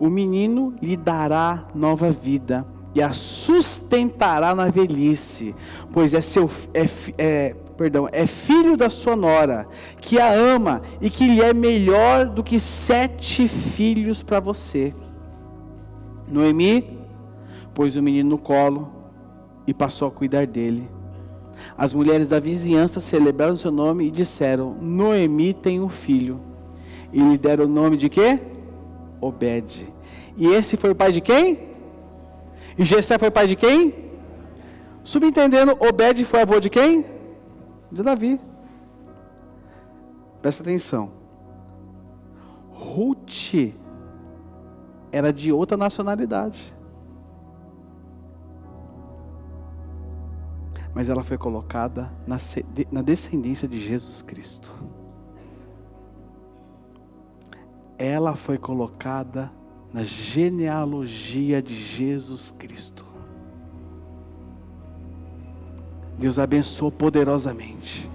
O 0.00 0.08
menino 0.10 0.74
lhe 0.82 0.96
dará 0.96 1.68
nova 1.72 2.10
vida 2.10 2.66
e 2.92 3.00
a 3.00 3.12
sustentará 3.12 4.52
na 4.52 4.68
velhice, 4.68 5.54
pois 5.92 6.12
é 6.12 6.20
seu 6.20 6.50
é, 6.74 6.88
é, 7.16 7.56
perdão, 7.78 8.08
é 8.10 8.26
filho 8.26 8.76
da 8.76 8.90
sua 8.90 9.14
nora, 9.14 9.68
que 10.00 10.18
a 10.18 10.32
ama 10.32 10.82
e 11.00 11.08
que 11.08 11.28
lhe 11.28 11.40
é 11.40 11.54
melhor 11.54 12.26
do 12.26 12.42
que 12.42 12.58
sete 12.58 13.46
filhos 13.46 14.20
para 14.20 14.40
você. 14.40 14.92
Noemi 16.26 16.98
pôs 17.72 17.94
o 17.94 18.02
menino 18.02 18.30
no 18.30 18.38
colo 18.38 18.90
e 19.64 19.72
passou 19.72 20.08
a 20.08 20.10
cuidar 20.10 20.44
dele. 20.44 20.90
As 21.76 21.94
mulheres 21.94 22.30
da 22.30 22.40
vizinhança 22.40 22.98
celebraram 23.00 23.56
seu 23.56 23.70
nome 23.70 24.06
e 24.06 24.10
disseram: 24.10 24.76
Noemi 24.80 25.54
tem 25.54 25.80
um 25.80 25.88
filho. 25.88 26.40
E 27.12 27.20
lhe 27.20 27.38
deram 27.38 27.64
o 27.64 27.68
nome 27.68 27.96
de 27.96 28.08
quê? 28.08 28.40
Obed. 29.20 29.92
E 30.36 30.48
esse 30.48 30.76
foi 30.76 30.90
o 30.90 30.94
pai 30.94 31.12
de 31.12 31.20
quem? 31.20 31.60
E 32.76 32.84
Jessé 32.84 33.18
foi 33.18 33.30
pai 33.30 33.46
de 33.46 33.56
quem? 33.56 33.94
Subentendendo, 35.02 35.76
Obed 35.80 36.24
foi 36.24 36.42
avô 36.42 36.60
de 36.60 36.68
quem? 36.68 37.17
De 37.90 38.02
Davi. 38.02 38.40
Presta 40.40 40.62
atenção. 40.62 41.10
Ruth 42.70 43.74
era 45.10 45.32
de 45.32 45.52
outra 45.52 45.76
nacionalidade. 45.76 46.74
Mas 50.94 51.08
ela 51.08 51.22
foi 51.22 51.38
colocada 51.38 52.10
na, 52.26 53.02
descendência 53.02 53.68
de 53.68 53.80
Jesus 53.80 54.22
Cristo. 54.22 54.72
Ela 57.96 58.34
foi 58.34 58.58
colocada 58.58 59.50
na 59.92 60.02
genealogia 60.02 61.62
de 61.62 61.74
Jesus 61.74 62.50
Cristo. 62.50 63.04
Deus 66.18 66.38
abençoou 66.38 66.90
poderosamente. 66.90 68.10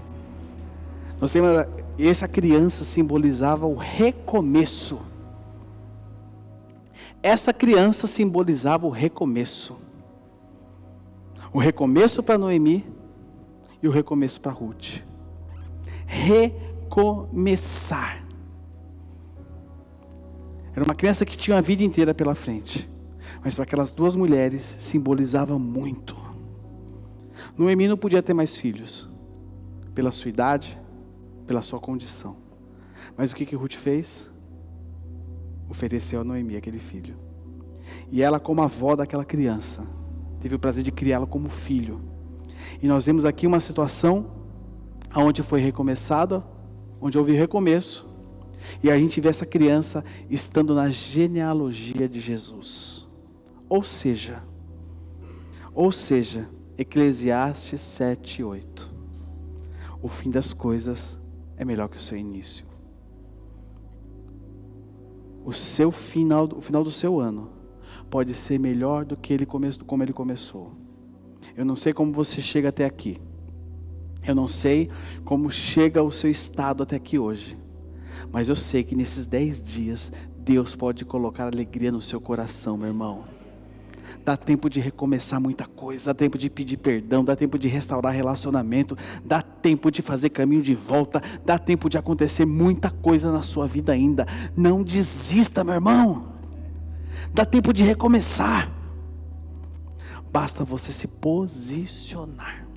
Nós 1.19 1.31
temos, 1.31 1.49
essa 1.97 2.27
criança 2.27 2.83
simbolizava 2.83 3.65
o 3.65 3.75
recomeço. 3.75 5.01
Essa 7.21 7.53
criança 7.53 8.07
simbolizava 8.07 8.85
o 8.85 8.89
recomeço. 8.89 9.77
O 11.53 11.59
recomeço 11.59 12.21
para 12.21 12.37
Noemi 12.37 12.85
e 13.81 13.87
o 13.87 13.91
recomeço 13.91 14.41
para 14.41 14.51
Ruth. 14.51 15.01
Recomeçar. 16.05 18.21
Era 20.75 20.83
uma 20.83 20.95
criança 20.95 21.23
que 21.23 21.37
tinha 21.37 21.59
a 21.59 21.61
vida 21.61 21.83
inteira 21.83 22.13
pela 22.13 22.35
frente. 22.35 22.89
Mas 23.43 23.55
para 23.55 23.63
aquelas 23.63 23.91
duas 23.91 24.15
mulheres 24.15 24.75
simbolizava 24.79 25.59
muito. 25.59 26.22
Noemi 27.57 27.87
não 27.87 27.97
podia 27.97 28.23
ter 28.23 28.33
mais 28.33 28.55
filhos, 28.55 29.09
pela 29.93 30.11
sua 30.11 30.29
idade, 30.29 30.79
pela 31.45 31.61
sua 31.61 31.79
condição. 31.79 32.35
Mas 33.15 33.31
o 33.31 33.35
que, 33.35 33.45
que 33.45 33.55
Ruth 33.55 33.75
fez? 33.75 34.31
Ofereceu 35.69 36.21
a 36.21 36.23
Noemi 36.23 36.55
aquele 36.55 36.79
filho. 36.79 37.15
E 38.11 38.21
ela, 38.21 38.39
como 38.39 38.61
avó 38.61 38.95
daquela 38.95 39.25
criança, 39.25 39.85
teve 40.39 40.55
o 40.55 40.59
prazer 40.59 40.83
de 40.83 40.91
criá-lo 40.91 41.27
como 41.27 41.49
filho. 41.49 42.01
E 42.81 42.87
nós 42.87 43.05
vemos 43.05 43.25
aqui 43.25 43.45
uma 43.45 43.59
situação 43.59 44.31
onde 45.15 45.43
foi 45.43 45.59
recomeçada, 45.59 46.43
onde 46.99 47.17
houve 47.17 47.33
recomeço, 47.33 48.11
e 48.81 48.89
a 48.89 48.97
gente 48.97 49.19
vê 49.19 49.29
essa 49.29 49.45
criança 49.45 50.03
estando 50.29 50.73
na 50.73 50.89
genealogia 50.89 52.07
de 52.07 52.19
Jesus. 52.19 53.07
Ou 53.69 53.83
seja, 53.83 54.41
Ou 55.75 55.91
seja, 55.91 56.47
Eclesiastes 56.77 57.81
7, 57.81 58.43
8. 58.43 58.91
O 60.01 60.07
fim 60.07 60.31
das 60.31 60.53
coisas 60.53 61.19
é 61.55 61.63
melhor 61.63 61.87
que 61.87 61.97
o 61.97 62.01
seu 62.01 62.17
início. 62.17 62.65
O 65.45 65.53
seu 65.53 65.91
final, 65.91 66.49
o 66.55 66.61
final 66.61 66.83
do 66.83 66.91
seu 66.91 67.19
ano 67.19 67.51
pode 68.09 68.33
ser 68.33 68.59
melhor 68.59 69.05
do 69.05 69.15
que 69.15 69.33
ele 69.33 69.45
come, 69.45 69.71
como 69.85 70.03
ele 70.03 70.13
começou. 70.13 70.71
Eu 71.55 71.63
não 71.63 71.75
sei 71.75 71.93
como 71.93 72.11
você 72.11 72.41
chega 72.41 72.69
até 72.69 72.85
aqui. 72.85 73.17
Eu 74.25 74.33
não 74.33 74.47
sei 74.47 74.89
como 75.23 75.51
chega 75.51 76.01
o 76.01 76.11
seu 76.11 76.29
estado 76.29 76.81
até 76.81 76.95
aqui 76.95 77.19
hoje. 77.19 77.57
Mas 78.31 78.49
eu 78.49 78.55
sei 78.55 78.83
que 78.83 78.95
nesses 78.95 79.25
dez 79.25 79.61
dias, 79.61 80.11
Deus 80.37 80.75
pode 80.75 81.05
colocar 81.05 81.45
alegria 81.45 81.91
no 81.91 82.01
seu 82.01 82.19
coração, 82.19 82.77
meu 82.77 82.87
irmão. 82.87 83.32
Dá 84.25 84.35
tempo 84.37 84.69
de 84.69 84.79
recomeçar 84.79 85.39
muita 85.39 85.65
coisa, 85.65 86.07
dá 86.07 86.13
tempo 86.13 86.37
de 86.37 86.49
pedir 86.49 86.77
perdão, 86.77 87.23
dá 87.23 87.35
tempo 87.35 87.57
de 87.57 87.67
restaurar 87.67 88.13
relacionamento, 88.13 88.97
dá 89.23 89.41
tempo 89.41 89.91
de 89.91 90.01
fazer 90.01 90.29
caminho 90.29 90.61
de 90.61 90.75
volta, 90.75 91.21
dá 91.45 91.57
tempo 91.57 91.89
de 91.89 91.97
acontecer 91.97 92.45
muita 92.45 92.89
coisa 92.89 93.31
na 93.31 93.41
sua 93.41 93.67
vida 93.67 93.91
ainda. 93.91 94.25
Não 94.55 94.83
desista, 94.83 95.63
meu 95.63 95.75
irmão. 95.75 96.33
Dá 97.33 97.45
tempo 97.45 97.73
de 97.73 97.83
recomeçar. 97.83 98.71
Basta 100.31 100.63
você 100.63 100.91
se 100.91 101.07
posicionar. 101.07 102.67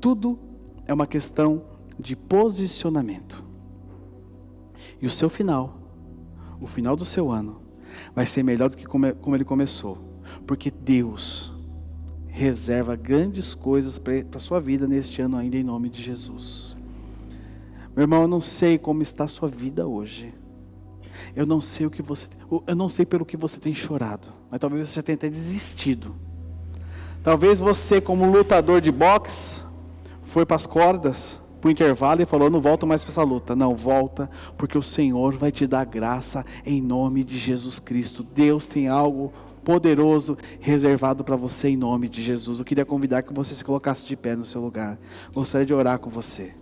Tudo 0.00 0.38
é 0.86 0.94
uma 0.94 1.06
questão 1.06 1.62
de 1.98 2.16
posicionamento. 2.16 3.44
E 5.00 5.06
o 5.06 5.10
seu 5.10 5.28
final, 5.28 5.78
o 6.60 6.66
final 6.66 6.96
do 6.96 7.04
seu 7.04 7.30
ano, 7.30 7.60
vai 8.14 8.26
ser 8.26 8.42
melhor 8.42 8.68
do 8.68 8.76
que 8.76 8.86
como, 8.86 9.14
como 9.16 9.36
ele 9.36 9.44
começou. 9.44 9.98
Porque 10.46 10.70
Deus 10.70 11.52
reserva 12.26 12.94
grandes 12.96 13.54
coisas 13.54 13.98
para 13.98 14.24
a 14.34 14.38
sua 14.38 14.60
vida 14.60 14.86
neste 14.86 15.20
ano 15.20 15.36
ainda, 15.36 15.56
em 15.56 15.64
nome 15.64 15.90
de 15.90 16.02
Jesus. 16.02 16.76
Meu 17.94 18.04
irmão, 18.04 18.22
eu 18.22 18.28
não 18.28 18.40
sei 18.40 18.78
como 18.78 19.02
está 19.02 19.24
a 19.24 19.28
sua 19.28 19.48
vida 19.48 19.86
hoje. 19.86 20.32
Eu 21.34 21.44
não 21.44 21.60
sei 21.60 21.86
o 21.86 21.90
que 21.90 22.02
você, 22.02 22.26
eu 22.66 22.74
não 22.74 22.88
sei 22.88 23.04
pelo 23.04 23.26
que 23.26 23.36
você 23.36 23.58
tem 23.58 23.74
chorado, 23.74 24.28
mas 24.50 24.60
talvez 24.60 24.88
você 24.88 25.02
tenha 25.02 25.16
até 25.16 25.28
desistido. 25.28 26.14
Talvez 27.22 27.58
você, 27.58 28.00
como 28.00 28.30
lutador 28.30 28.80
de 28.80 28.90
boxe, 28.90 29.62
foi 30.22 30.46
para 30.46 30.56
as 30.56 30.66
cordas, 30.66 31.40
para 31.60 31.68
o 31.68 31.70
intervalo 31.70 32.22
e 32.22 32.26
falou: 32.26 32.50
Não 32.50 32.60
volto 32.60 32.86
mais 32.86 33.04
para 33.04 33.12
essa 33.12 33.22
luta. 33.22 33.54
Não, 33.54 33.74
volta, 33.74 34.30
porque 34.56 34.78
o 34.78 34.82
Senhor 34.82 35.36
vai 35.36 35.52
te 35.52 35.66
dar 35.66 35.84
graça 35.84 36.44
em 36.64 36.80
nome 36.80 37.22
de 37.22 37.36
Jesus 37.36 37.78
Cristo. 37.78 38.22
Deus 38.22 38.66
tem 38.66 38.88
algo 38.88 39.32
poderoso 39.64 40.38
reservado 40.58 41.22
para 41.22 41.36
você 41.36 41.68
em 41.68 41.76
nome 41.76 42.08
de 42.08 42.22
Jesus. 42.22 42.58
Eu 42.58 42.64
queria 42.64 42.84
convidar 42.84 43.22
que 43.22 43.32
você 43.32 43.54
se 43.54 43.64
colocasse 43.64 44.06
de 44.06 44.16
pé 44.16 44.34
no 44.34 44.44
seu 44.44 44.60
lugar. 44.60 44.98
Gostaria 45.32 45.66
de 45.66 45.74
orar 45.74 45.98
com 45.98 46.08
você. 46.08 46.59